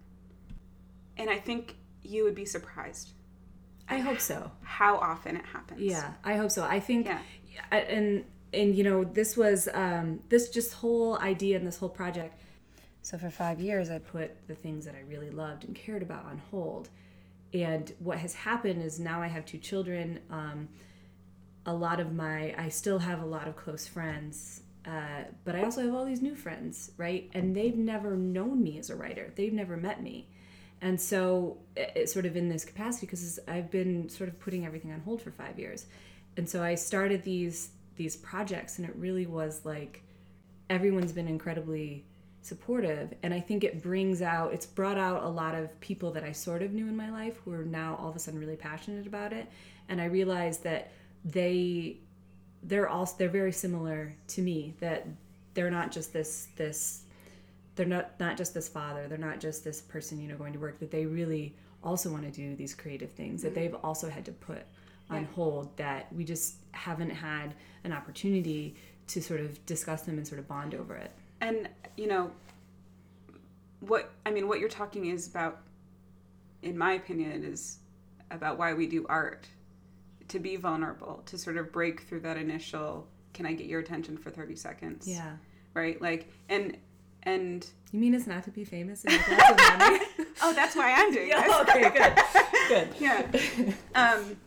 And 1.17 1.29
I 1.29 1.37
think 1.37 1.75
you 2.01 2.23
would 2.23 2.35
be 2.35 2.45
surprised. 2.45 3.11
I 3.87 3.99
hope 3.99 4.19
so. 4.19 4.51
How 4.63 4.97
often 4.97 5.37
it 5.37 5.45
happens. 5.45 5.81
Yeah, 5.81 6.13
I 6.23 6.35
hope 6.37 6.51
so. 6.51 6.63
I 6.63 6.79
think 6.79 7.07
yeah. 7.07 7.19
and 7.71 8.25
and 8.53 8.75
you 8.75 8.83
know, 8.83 9.03
this 9.03 9.37
was 9.37 9.67
um 9.73 10.19
this 10.29 10.49
just 10.49 10.73
whole 10.73 11.17
idea 11.19 11.57
and 11.57 11.65
this 11.67 11.77
whole 11.77 11.89
project. 11.89 12.41
So 13.01 13.19
for 13.19 13.29
5 13.29 13.59
years 13.59 13.91
I 13.91 13.99
put 13.99 14.47
the 14.47 14.55
things 14.55 14.85
that 14.85 14.95
I 14.95 15.01
really 15.07 15.29
loved 15.29 15.63
and 15.63 15.75
cared 15.75 16.01
about 16.01 16.25
on 16.25 16.41
hold. 16.49 16.89
And 17.53 17.93
what 17.99 18.17
has 18.17 18.33
happened 18.33 18.81
is 18.81 18.99
now 18.99 19.21
I 19.21 19.27
have 19.27 19.45
two 19.45 19.59
children 19.59 20.19
um 20.29 20.69
a 21.65 21.73
lot 21.73 21.99
of 21.99 22.13
my 22.13 22.53
i 22.57 22.69
still 22.69 22.99
have 22.99 23.21
a 23.21 23.25
lot 23.25 23.47
of 23.47 23.55
close 23.55 23.87
friends 23.87 24.61
uh, 24.85 25.23
but 25.43 25.55
i 25.55 25.63
also 25.63 25.81
have 25.81 25.93
all 25.93 26.05
these 26.05 26.21
new 26.21 26.35
friends 26.35 26.91
right 26.97 27.29
and 27.33 27.55
they've 27.55 27.77
never 27.77 28.15
known 28.15 28.61
me 28.61 28.77
as 28.77 28.89
a 28.89 28.95
writer 28.95 29.31
they've 29.35 29.53
never 29.53 29.75
met 29.75 30.01
me 30.01 30.27
and 30.81 30.99
so 30.99 31.57
sort 32.05 32.25
of 32.25 32.35
in 32.35 32.49
this 32.49 32.65
capacity 32.65 33.05
because 33.05 33.39
i've 33.47 33.71
been 33.71 34.09
sort 34.09 34.29
of 34.29 34.39
putting 34.39 34.65
everything 34.65 34.91
on 34.91 34.99
hold 35.01 35.21
for 35.21 35.31
five 35.31 35.59
years. 35.59 35.85
And 36.37 36.49
so 36.49 36.63
i 36.63 36.75
started 36.75 37.23
these 37.23 37.69
these 37.95 38.15
projects 38.15 38.77
and 38.77 38.87
it 38.87 38.95
really 38.95 39.25
was 39.25 39.61
like 39.63 40.03
everyone's 40.69 41.13
been 41.13 41.27
incredibly 41.27 42.05
supportive. 42.41 43.13
And 43.23 43.33
i 43.33 43.39
think 43.39 43.63
it 43.63 43.81
brings 43.81 44.21
out 44.21 44.53
it's 44.53 44.65
brought 44.65 44.97
out 44.97 45.23
a 45.23 45.29
lot 45.29 45.55
of 45.55 45.79
people 45.79 46.11
that 46.11 46.23
i 46.23 46.31
sort 46.31 46.61
of 46.61 46.73
knew 46.73 46.87
in 46.87 46.95
my 46.95 47.09
life 47.09 47.37
who 47.43 47.53
are 47.53 47.65
now 47.65 47.97
all 47.99 48.09
of 48.09 48.15
a 48.15 48.19
sudden 48.19 48.39
really 48.39 48.57
passionate 48.57 49.07
about 49.07 49.33
it. 49.33 49.47
And 49.89 50.01
i 50.01 50.05
realized 50.05 50.63
that 50.63 50.91
they 51.23 51.97
they're 52.63 52.89
also 52.89 53.15
they're 53.17 53.29
very 53.29 53.51
similar 53.51 54.15
to 54.27 54.41
me 54.41 54.73
that 54.79 55.07
they're 55.53 55.71
not 55.71 55.91
just 55.91 56.13
this 56.13 56.49
this 56.57 57.04
they're 57.75 57.85
not 57.85 58.19
not 58.19 58.37
just 58.37 58.53
this 58.53 58.67
father 58.67 59.07
they're 59.07 59.17
not 59.17 59.39
just 59.39 59.63
this 59.63 59.81
person 59.81 60.19
you 60.19 60.27
know 60.27 60.35
going 60.35 60.53
to 60.53 60.59
work 60.59 60.79
that 60.79 60.91
they 60.91 61.05
really 61.05 61.55
also 61.83 62.09
want 62.09 62.23
to 62.23 62.31
do 62.31 62.55
these 62.55 62.73
creative 62.73 63.11
things 63.11 63.41
mm-hmm. 63.41 63.53
that 63.53 63.55
they've 63.55 63.75
also 63.83 64.09
had 64.09 64.25
to 64.25 64.31
put 64.31 64.63
on 65.09 65.21
yeah. 65.21 65.27
hold 65.35 65.75
that 65.77 66.11
we 66.13 66.23
just 66.23 66.55
haven't 66.71 67.11
had 67.11 67.53
an 67.83 67.91
opportunity 67.91 68.75
to 69.07 69.21
sort 69.21 69.39
of 69.39 69.63
discuss 69.65 70.01
them 70.01 70.17
and 70.17 70.27
sort 70.27 70.39
of 70.39 70.47
bond 70.47 70.73
over 70.73 70.95
it 70.95 71.11
and 71.41 71.69
you 71.97 72.07
know 72.07 72.31
what 73.81 74.11
i 74.25 74.31
mean 74.31 74.47
what 74.47 74.59
you're 74.59 74.69
talking 74.69 75.05
is 75.05 75.27
about 75.27 75.61
in 76.63 76.77
my 76.77 76.93
opinion 76.93 77.43
is 77.43 77.77
about 78.31 78.57
why 78.57 78.73
we 78.73 78.87
do 78.87 79.05
art 79.07 79.47
to 80.27 80.39
be 80.39 80.55
vulnerable, 80.55 81.21
to 81.27 81.37
sort 81.37 81.57
of 81.57 81.71
break 81.71 82.01
through 82.01 82.21
that 82.21 82.37
initial 82.37 83.07
can 83.33 83.45
I 83.45 83.51
get 83.51 83.67
your 83.67 83.81
attention 83.81 84.17
for 84.17 84.29
30 84.29 84.55
seconds? 84.55 85.05
Yeah. 85.07 85.35
Right? 85.73 86.01
Like 86.01 86.31
and 86.47 86.77
and 87.25 87.65
You 87.91 87.99
mean 87.99 88.13
it's 88.13 88.27
not 88.27 88.43
to 88.45 88.51
be 88.51 88.63
famous 88.65 89.03
in 89.05 89.11
Oh, 90.41 90.53
that's 90.53 90.75
why 90.75 90.93
I'm 90.95 91.11
doing 91.13 91.29
yeah, 91.29 91.41
this. 91.43 91.55
Okay, 91.69 91.89
good. 91.89 92.13
Good. 92.67 92.87
Yeah. 92.99 93.73
Um 93.95 94.37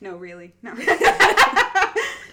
No, 0.00 0.16
really. 0.16 0.54
No. 0.62 0.74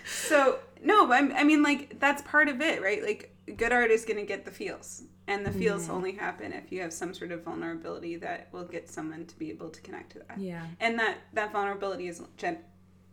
so, 0.06 0.60
no, 0.84 1.12
I, 1.12 1.18
I 1.36 1.44
mean 1.44 1.64
like 1.64 2.00
that's 2.00 2.22
part 2.22 2.48
of 2.48 2.62
it, 2.62 2.82
right? 2.82 3.04
Like 3.04 3.36
good 3.58 3.72
art 3.72 3.92
is 3.92 4.06
going 4.06 4.18
to 4.18 4.26
get 4.26 4.46
the 4.46 4.52
feels 4.52 5.04
and 5.28 5.46
the 5.46 5.52
feels 5.52 5.84
Mm-hmm. 5.84 5.92
only 5.96 6.12
happen 6.12 6.54
if 6.54 6.72
you 6.72 6.82
have 6.82 6.94
some 6.94 7.14
sort 7.14 7.32
of 7.32 7.44
vulnerability 7.44 8.16
that 8.18 8.50
will 8.52 8.66
get 8.66 8.90
someone 8.90 9.26
to 9.26 9.38
be 9.40 9.50
able 9.50 9.70
to 9.70 9.82
connect 9.82 10.12
to 10.14 10.20
that 10.28 10.38
Yeah. 10.38 10.66
and 10.80 10.98
that 11.00 11.18
that 11.34 11.52
vulnerability 11.52 12.08
is 12.08 12.22
gen- 12.38 12.60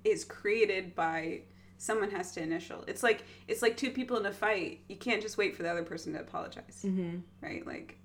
is 0.05 0.25
created 0.25 0.95
by 0.95 1.43
someone 1.83 2.11
has 2.13 2.31
to 2.31 2.41
initial 2.41 2.85
it's 2.87 3.03
like 3.03 3.25
it's 3.49 3.61
like 3.61 3.77
two 3.77 3.91
people 3.91 4.17
in 4.17 4.25
a 4.27 4.33
fight 4.33 4.79
you 4.89 4.95
can't 4.95 5.21
just 5.21 5.37
wait 5.37 5.57
for 5.57 5.65
the 5.65 5.69
other 5.69 5.83
person 5.83 6.13
to 6.13 6.21
apologize 6.21 6.83
Mm-hmm. 6.87 7.17
right 7.41 7.67
like 7.67 7.99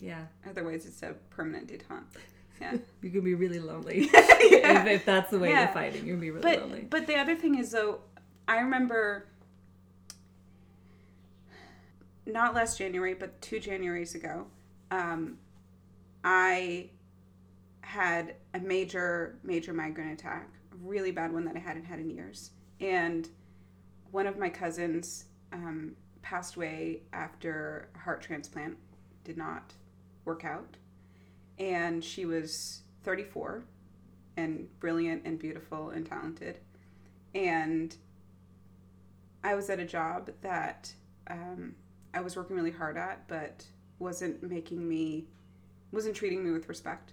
Yeah. 0.00 0.24
otherwise 0.50 0.84
it's 0.84 1.00
a 1.04 1.14
permanent 1.30 1.68
detente 1.68 2.02
yeah 2.60 2.76
You 3.02 3.10
can 3.10 3.20
be 3.22 3.34
really 3.34 3.60
lonely 3.60 4.08
Yeah. 4.12 4.82
if, 4.82 4.86
if 4.88 5.04
that's 5.04 5.30
the 5.30 5.38
way 5.38 5.50
Yeah. 5.50 5.64
you're 5.66 5.72
fighting. 5.72 6.04
You're 6.04 6.16
gonna 6.16 6.22
be 6.26 6.30
really 6.32 6.42
but 6.42 6.60
lonely. 6.62 6.80
but 6.90 7.06
the 7.06 7.14
other 7.16 7.36
thing 7.36 7.54
is 7.56 7.70
though 7.70 8.00
i 8.48 8.58
remember 8.58 9.28
not 12.26 12.52
last 12.54 12.78
january 12.78 13.14
but 13.14 13.40
two 13.40 13.60
januaries 13.60 14.14
ago 14.16 14.46
um, 14.90 15.38
i 16.24 16.88
had 17.82 18.34
a 18.54 18.58
major 18.58 19.36
major 19.44 19.72
migraine 19.72 20.08
attack 20.08 20.48
a 20.72 20.76
really 20.82 21.12
bad 21.12 21.32
one 21.32 21.44
that 21.44 21.54
i 21.54 21.60
hadn't 21.60 21.84
had 21.84 21.98
in 22.00 22.10
years 22.10 22.50
and 22.84 23.28
one 24.10 24.26
of 24.26 24.38
my 24.38 24.48
cousins 24.48 25.24
um, 25.52 25.96
passed 26.22 26.56
away 26.56 27.02
after 27.12 27.88
a 27.94 27.98
heart 27.98 28.22
transplant 28.22 28.76
did 29.24 29.36
not 29.36 29.72
work 30.24 30.44
out 30.44 30.76
and 31.58 32.04
she 32.04 32.24
was 32.26 32.82
34 33.02 33.64
and 34.36 34.68
brilliant 34.80 35.22
and 35.24 35.38
beautiful 35.38 35.90
and 35.90 36.06
talented 36.06 36.58
and 37.34 37.96
I 39.42 39.54
was 39.54 39.68
at 39.68 39.78
a 39.78 39.84
job 39.84 40.30
that 40.42 40.92
um, 41.26 41.74
I 42.14 42.20
was 42.20 42.36
working 42.36 42.56
really 42.56 42.70
hard 42.70 42.96
at, 42.96 43.26
but 43.28 43.66
wasn't 43.98 44.42
making 44.42 44.88
me, 44.88 45.26
wasn't 45.92 46.16
treating 46.16 46.44
me 46.44 46.50
with 46.50 46.68
respect. 46.68 47.12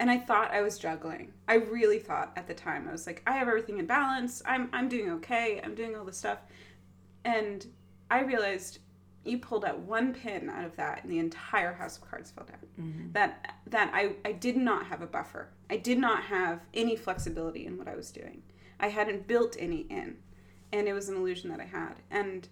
And 0.00 0.10
I 0.10 0.18
thought 0.18 0.50
I 0.52 0.62
was 0.62 0.78
juggling. 0.78 1.32
I 1.46 1.54
really 1.54 2.00
thought 2.00 2.32
at 2.34 2.48
the 2.48 2.54
time 2.54 2.88
I 2.88 2.92
was 2.92 3.06
like, 3.06 3.22
I 3.26 3.32
have 3.32 3.46
everything 3.46 3.78
in 3.78 3.86
balance. 3.86 4.42
I'm 4.44 4.68
I'm 4.72 4.88
doing 4.88 5.10
okay. 5.12 5.60
I'm 5.62 5.76
doing 5.76 5.94
all 5.94 6.04
this 6.04 6.16
stuff, 6.16 6.38
and 7.24 7.64
I 8.10 8.22
realized 8.22 8.78
you 9.24 9.38
pulled 9.38 9.64
out 9.64 9.78
one 9.80 10.12
pin 10.14 10.48
out 10.48 10.64
of 10.64 10.74
that, 10.76 11.04
and 11.04 11.12
the 11.12 11.18
entire 11.18 11.74
house 11.74 11.98
of 11.98 12.10
cards 12.10 12.32
fell 12.32 12.46
down. 12.46 12.66
Mm-hmm. 12.80 13.12
That 13.12 13.54
that 13.68 13.92
I 13.94 14.16
I 14.24 14.32
did 14.32 14.56
not 14.56 14.86
have 14.86 15.02
a 15.02 15.06
buffer. 15.06 15.50
I 15.68 15.76
did 15.76 15.98
not 15.98 16.24
have 16.24 16.64
any 16.74 16.96
flexibility 16.96 17.66
in 17.66 17.78
what 17.78 17.86
I 17.86 17.94
was 17.94 18.10
doing. 18.10 18.42
I 18.80 18.88
hadn't 18.88 19.28
built 19.28 19.56
any 19.60 19.82
in 19.82 20.16
and 20.72 20.88
it 20.88 20.92
was 20.92 21.08
an 21.08 21.16
illusion 21.16 21.50
that 21.50 21.60
I 21.60 21.64
had. 21.64 21.94
And 22.10 22.48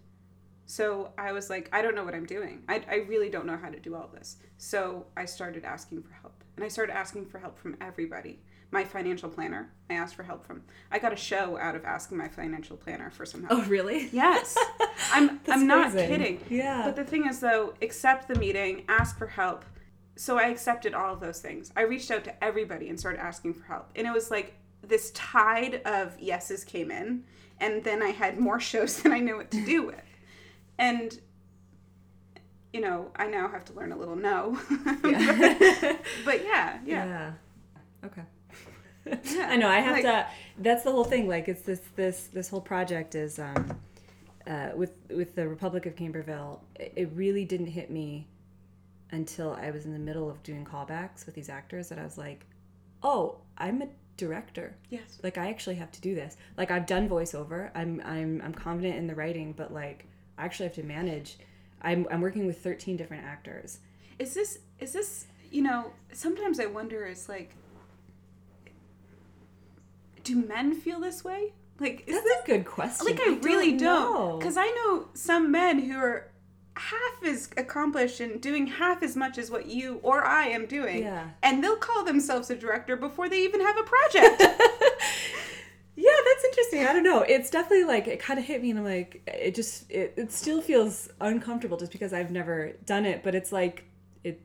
so 0.67 1.13
I 1.17 1.33
was 1.33 1.49
like, 1.49 1.69
I 1.73 1.83
don't 1.83 1.95
know 1.95 2.05
what 2.05 2.15
I'm 2.15 2.27
doing. 2.27 2.63
I, 2.69 2.83
I 2.89 2.97
really 3.09 3.31
don't 3.31 3.47
know 3.47 3.57
how 3.57 3.71
to 3.71 3.79
do 3.79 3.95
all 3.95 4.11
this. 4.13 4.37
So 4.59 5.07
I 5.17 5.25
started 5.25 5.65
asking 5.65 6.03
for 6.03 6.13
help. 6.13 6.38
And 6.59 6.65
I 6.65 6.69
started 6.69 6.97
asking 6.97 7.27
for 7.27 7.39
help 7.39 7.57
from 7.57 7.77
everybody. 7.81 8.41
My 8.73 8.83
financial 8.83 9.29
planner, 9.29 9.71
I 9.89 9.95
asked 9.95 10.17
for 10.17 10.25
help 10.25 10.45
from. 10.45 10.65
I 10.91 10.99
got 10.99 11.13
a 11.13 11.17
show 11.17 11.57
out 11.57 11.77
of 11.77 11.85
asking 11.85 12.19
my 12.19 12.27
financial 12.27 12.77
planner 12.77 13.11
for 13.11 13.25
some 13.25 13.45
help. 13.45 13.61
oh, 13.61 13.65
really? 13.69 14.09
Yes. 14.11 14.59
I'm 15.13 15.39
I'm 15.49 15.69
not 15.69 15.93
amazing. 15.93 16.09
kidding. 16.09 16.41
Yeah. 16.51 16.83
But 16.85 16.97
the 16.97 17.05
thing 17.05 17.29
is 17.29 17.39
though, 17.39 17.75
accept 17.81 18.27
the 18.27 18.35
meeting, 18.35 18.83
ask 18.89 19.17
for 19.17 19.29
help. 19.29 19.65
So 20.17 20.37
I 20.37 20.49
accepted 20.49 20.95
all 20.95 21.15
of 21.15 21.21
those 21.21 21.41
things. 21.41 21.73
I 21.77 21.83
reached 21.83 22.11
out 22.11 22.25
to 22.25 22.45
everybody 22.45 22.89
and 22.89 22.99
started 22.99 23.21
asking 23.21 23.55
for 23.55 23.65
help. 23.67 23.91
And 23.95 24.05
it 24.05 24.13
was 24.13 24.29
like 24.33 24.55
this 24.83 25.13
tide 25.13 25.81
of 25.85 26.19
yeses 26.19 26.65
came 26.65 26.91
in 26.91 27.23
and 27.61 27.85
then 27.85 28.03
I 28.03 28.09
had 28.09 28.41
more 28.41 28.59
shows 28.71 29.01
than 29.01 29.13
I 29.13 29.21
knew 29.21 29.37
what 29.37 29.53
to 29.53 29.65
do 29.65 29.87
with. 29.87 30.03
And 30.77 31.21
you 32.73 32.81
know, 32.81 33.11
I 33.17 33.27
now 33.27 33.49
have 33.49 33.65
to 33.67 33.73
learn 33.73 33.93
a 33.93 33.97
little 33.97 34.17
no. 34.17 34.59
Yeah. 35.05 35.97
but 36.25 36.45
yeah, 36.45 36.79
yeah. 36.85 37.33
Okay. 38.05 38.23
Yeah. 39.07 39.47
I 39.49 39.57
know. 39.57 39.69
I 39.69 39.81
have 39.81 39.93
Like- 39.97 40.03
to. 40.05 40.27
That's 40.59 40.83
the 40.85 40.91
whole 40.93 41.05
thing. 41.05 41.29
Like, 41.29 41.49
it's 41.49 41.63
this 41.63 41.81
this 41.97 42.29
this 42.33 42.49
whole 42.49 42.61
project 42.61 43.15
is 43.15 43.39
um, 43.39 43.79
uh, 44.47 44.71
with 44.75 44.93
with 45.11 45.35
the 45.35 45.49
Republic 45.49 45.87
of 45.87 45.97
Camberville. 45.97 46.61
It, 46.77 46.93
it 46.97 47.11
really 47.15 47.45
didn't 47.45 47.69
hit 47.69 47.91
me 47.91 48.27
until 49.11 49.53
I 49.55 49.71
was 49.71 49.87
in 49.87 49.93
the 49.93 49.99
middle 49.99 50.29
of 50.29 50.43
doing 50.43 50.65
callbacks 50.67 51.25
with 51.25 51.35
these 51.35 51.49
actors 51.49 51.89
that 51.89 51.99
I 51.99 52.05
was 52.05 52.19
like, 52.19 52.45
oh, 53.03 53.37
I'm 53.57 53.81
a 53.81 53.89
director. 54.19 54.75
Yes. 54.91 55.19
Like, 55.23 55.39
I 55.39 55.49
actually 55.49 55.77
have 55.77 55.91
to 55.93 56.01
do 56.03 56.15
this. 56.15 56.37
Like, 56.59 56.71
I've 56.71 56.85
done 56.87 57.09
voiceover. 57.09 57.71
I'm 57.75 58.03
I'm 58.05 58.43
I'm 58.45 58.53
confident 58.53 58.97
in 58.97 59.07
the 59.07 59.15
writing, 59.15 59.53
but 59.55 59.73
like, 59.73 60.05
I 60.37 60.45
actually 60.45 60.67
have 60.67 60.75
to 60.77 60.83
manage. 60.83 61.39
I'm 61.83 62.07
I'm 62.11 62.21
working 62.21 62.47
with 62.47 62.59
13 62.63 62.97
different 62.97 63.25
actors. 63.25 63.79
Is 64.19 64.35
this 64.35 64.59
is 64.81 64.93
this 64.93 65.27
you 65.51 65.63
know, 65.63 65.93
sometimes 66.13 66.61
I 66.61 66.67
wonder 66.67 67.07
is 67.07 67.29
like 67.29 67.55
do 70.25 70.37
men 70.37 70.75
feel 70.75 71.01
this 71.01 71.25
way? 71.25 71.53
Like 71.81 72.05
is 72.07 72.15
That's 72.15 72.27
this 72.27 72.43
a 72.43 72.47
good 72.47 72.67
question. 72.67 73.07
like 73.07 73.21
I, 73.21 73.39
really 73.43 73.77
don't 73.77 74.39
because 74.39 74.57
I 74.57 74.67
know 74.67 75.09
some 75.15 75.51
men 75.51 75.79
who 75.81 75.97
are 75.97 76.31
half 76.79 77.25
as 77.25 77.51
accomplished 77.57 78.21
and 78.21 78.41
doing 78.41 78.67
half 78.67 79.03
as 79.03 79.17
much 79.17 79.37
as 79.37 79.51
what 79.51 79.67
you 79.67 80.01
or 80.03 80.25
I 80.25 80.45
am 80.47 80.67
doing. 80.67 81.03
Yeah. 81.03 81.29
And 81.43 81.63
they'll 81.63 81.77
call 81.77 82.05
themselves 82.05 82.51
a 82.51 82.57
director 82.57 82.97
before 82.97 83.29
they 83.29 83.43
even 83.43 83.61
have 83.61 83.77
a 83.79 83.83
project. 83.83 84.43
Interesting. 86.49 86.87
I 86.87 86.93
don't 86.93 87.03
know. 87.03 87.23
It's 87.23 87.51
definitely 87.51 87.85
like 87.85 88.07
it 88.09 88.21
kind 88.21 88.39
of 88.39 88.45
hit 88.45 88.63
me, 88.63 88.71
and 88.71 88.79
I'm 88.79 88.85
like, 88.85 89.23
it 89.27 89.55
just 89.55 89.91
it, 89.91 90.15
it 90.17 90.33
still 90.33 90.61
feels 90.63 91.09
uncomfortable 91.21 91.77
just 91.77 91.93
because 91.93 92.13
I've 92.13 92.31
never 92.31 92.73
done 92.87 93.05
it. 93.05 93.23
But 93.23 93.35
it's 93.35 93.53
like 93.53 93.85
it 94.25 94.41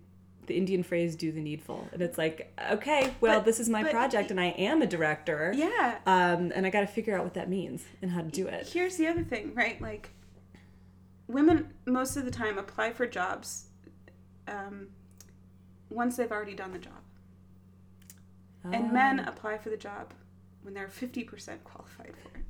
the 0.47 0.55
Indian 0.57 0.83
phrase 0.83 1.15
"do 1.15 1.31
the 1.31 1.39
needful," 1.41 1.87
and 1.93 2.01
it's 2.01 2.17
like, 2.17 2.51
okay, 2.71 3.13
well, 3.21 3.39
But- 3.39 3.45
this 3.45 3.59
is 3.59 3.69
my 3.69 3.83
but- 3.83 3.91
project, 3.91 4.31
and 4.31 4.39
I 4.39 4.47
am 4.47 4.81
a 4.81 4.87
director. 4.87 5.53
yeah. 5.55 5.99
Um, 6.05 6.51
and 6.53 6.65
I 6.65 6.69
got 6.69 6.81
to 6.81 6.87
figure 6.87 7.15
out 7.17 7.23
what 7.23 7.33
that 7.35 7.49
means 7.49 7.83
and 8.01 8.11
how 8.11 8.21
to 8.21 8.27
do 8.29 8.47
it. 8.47 8.67
Here's 8.67 8.97
the 8.97 9.07
other 9.07 9.23
thing, 9.23 9.53
right? 9.55 9.79
Like, 9.81 10.09
women 11.27 11.73
most 11.85 12.17
of 12.17 12.25
the 12.25 12.31
time 12.31 12.57
apply 12.57 12.91
for 12.93 13.07
jobs 13.07 13.65
um, 14.47 14.87
once 15.89 16.17
they've 16.17 16.31
already 16.31 16.53
done 16.55 16.73
the 16.73 16.79
job, 16.79 17.01
and 18.63 18.91
men 18.91 19.19
Um, 19.21 19.27
apply 19.27 19.57
for 19.57 19.69
the 19.69 19.77
job 19.77 20.13
when 20.63 20.73
they're 20.73 20.87
50% 20.87 21.63
qualified 21.63 22.13
for 22.21 22.37
it. 22.37 22.43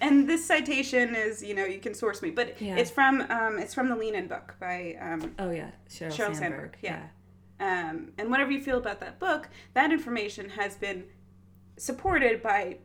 And 0.00 0.28
this 0.28 0.46
citation 0.46 1.14
is, 1.14 1.42
you 1.42 1.54
know, 1.54 1.64
you 1.64 1.80
can 1.80 1.92
source 1.92 2.22
me, 2.22 2.30
but 2.30 2.60
Yeah. 2.60 2.76
it's 2.76 2.90
from 2.90 3.22
um, 3.30 3.58
it's 3.58 3.74
from 3.74 3.88
the 3.88 3.96
Lean 3.96 4.14
In 4.14 4.26
book 4.28 4.54
by 4.60 4.96
um, 5.00 5.34
Oh 5.38 5.50
yeah, 5.50 5.70
Cheryl, 5.90 6.08
Sheryl 6.12 6.34
Sandberg. 6.36 6.36
Sandberg, 6.36 6.76
yeah. 6.82 7.08
um, 7.60 8.12
and 8.16 8.30
whatever 8.30 8.52
you 8.52 8.60
feel 8.60 8.78
about 8.78 9.00
that 9.00 9.18
book, 9.18 9.48
that 9.74 9.90
information 9.92 10.50
has 10.50 10.76
been 10.76 11.04
supported 11.76 12.42
by 12.42 12.78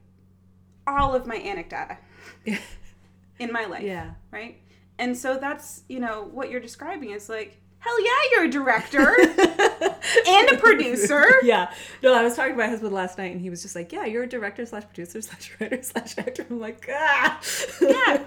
all 0.87 1.13
of 1.15 1.27
my 1.27 1.37
anecdata 1.37 1.97
in 3.39 3.51
my 3.53 3.65
life, 3.65 3.83
yeah. 3.83 4.11
right? 4.31 4.57
And 4.97 5.15
so 5.15 5.37
that's 5.37 5.83
you 5.87 5.99
know 5.99 6.27
what 6.31 6.49
you're 6.49 6.59
describing 6.59 7.11
is 7.11 7.29
like, 7.29 7.61
hell 7.81 8.03
yeah, 8.03 8.19
you're 8.31 8.43
a 8.45 8.49
director 8.49 9.15
and 10.27 10.49
a 10.51 10.57
producer. 10.57 11.25
Yeah. 11.43 11.73
No, 12.03 12.13
I 12.13 12.23
was 12.23 12.35
talking 12.35 12.53
to 12.53 12.57
my 12.57 12.67
husband 12.67 12.93
last 12.93 13.17
night, 13.17 13.31
and 13.33 13.41
he 13.41 13.49
was 13.49 13.61
just 13.61 13.75
like, 13.75 13.91
"Yeah, 13.91 14.05
you're 14.05 14.23
a 14.23 14.29
director 14.29 14.65
slash 14.65 14.83
producer 14.85 15.21
slash 15.21 15.51
writer 15.59 15.81
slash 15.91 16.17
actor." 16.17 16.45
I'm 16.49 16.59
like, 16.59 16.87
ah. 16.91 17.39
Yeah. 17.81 18.23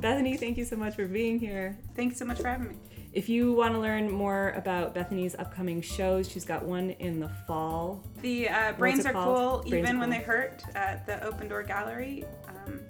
Bethany, 0.00 0.36
thank 0.36 0.56
you 0.56 0.64
so 0.64 0.76
much 0.76 0.94
for 0.94 1.06
being 1.06 1.38
here. 1.38 1.78
Thanks 1.94 2.18
so 2.18 2.24
much 2.24 2.38
for 2.40 2.48
having 2.48 2.68
me. 2.68 2.74
If 3.12 3.28
you 3.28 3.52
want 3.52 3.74
to 3.74 3.80
learn 3.80 4.10
more 4.10 4.50
about 4.50 4.94
Bethany's 4.94 5.34
upcoming 5.34 5.82
shows, 5.82 6.28
she's 6.30 6.44
got 6.44 6.64
one 6.64 6.90
in 6.90 7.18
the 7.20 7.28
fall. 7.46 8.02
The 8.22 8.48
uh, 8.48 8.72
brains 8.74 9.04
are 9.04 9.12
called? 9.12 9.62
cool, 9.62 9.70
Brains 9.70 9.88
even 9.88 9.98
when 9.98 10.10
Cool. 10.10 10.18
they 10.18 10.24
hurt 10.24 10.62
at 10.74 11.06
the 11.06 11.22
Open 11.24 11.48
Door 11.48 11.64
Gallery. 11.64 12.24
Um, 12.48 12.80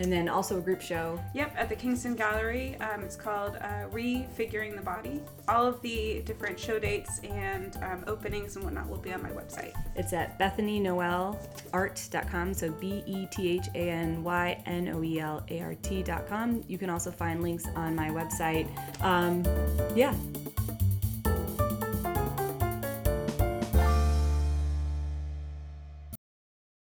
And 0.00 0.10
then 0.10 0.28
also 0.28 0.58
a 0.58 0.60
group 0.60 0.80
show. 0.80 1.22
Yep, 1.34 1.54
at 1.56 1.68
the 1.68 1.76
Kingston 1.76 2.16
Gallery. 2.16 2.74
Um, 2.80 3.02
it's 3.02 3.16
called 3.16 3.56
uh, 3.56 3.84
Refiguring 3.92 4.74
the 4.74 4.82
Body. 4.82 5.20
All 5.46 5.66
of 5.66 5.82
the 5.82 6.22
different 6.24 6.58
show 6.58 6.78
dates 6.78 7.18
and 7.20 7.76
um, 7.82 8.04
openings 8.06 8.56
and 8.56 8.64
whatnot 8.64 8.88
will 8.88 8.96
be 8.96 9.12
on 9.12 9.22
my 9.22 9.28
website. 9.30 9.74
It's 9.96 10.14
at 10.14 10.38
bethanynoelart.com. 10.38 12.54
So 12.54 12.72
B 12.72 13.04
E 13.06 13.26
T 13.30 13.50
H 13.50 13.66
A 13.74 13.90
N 13.90 14.24
Y 14.24 14.62
N 14.66 14.88
O 14.88 15.02
E 15.02 15.20
L 15.20 15.44
A 15.50 15.60
R 15.60 15.74
T.com. 15.74 16.64
You 16.66 16.78
can 16.78 16.88
also 16.88 17.10
find 17.10 17.42
links 17.42 17.66
on 17.76 17.94
my 17.94 18.08
website. 18.08 18.66
Um, 19.02 19.44
yeah, 19.94 20.14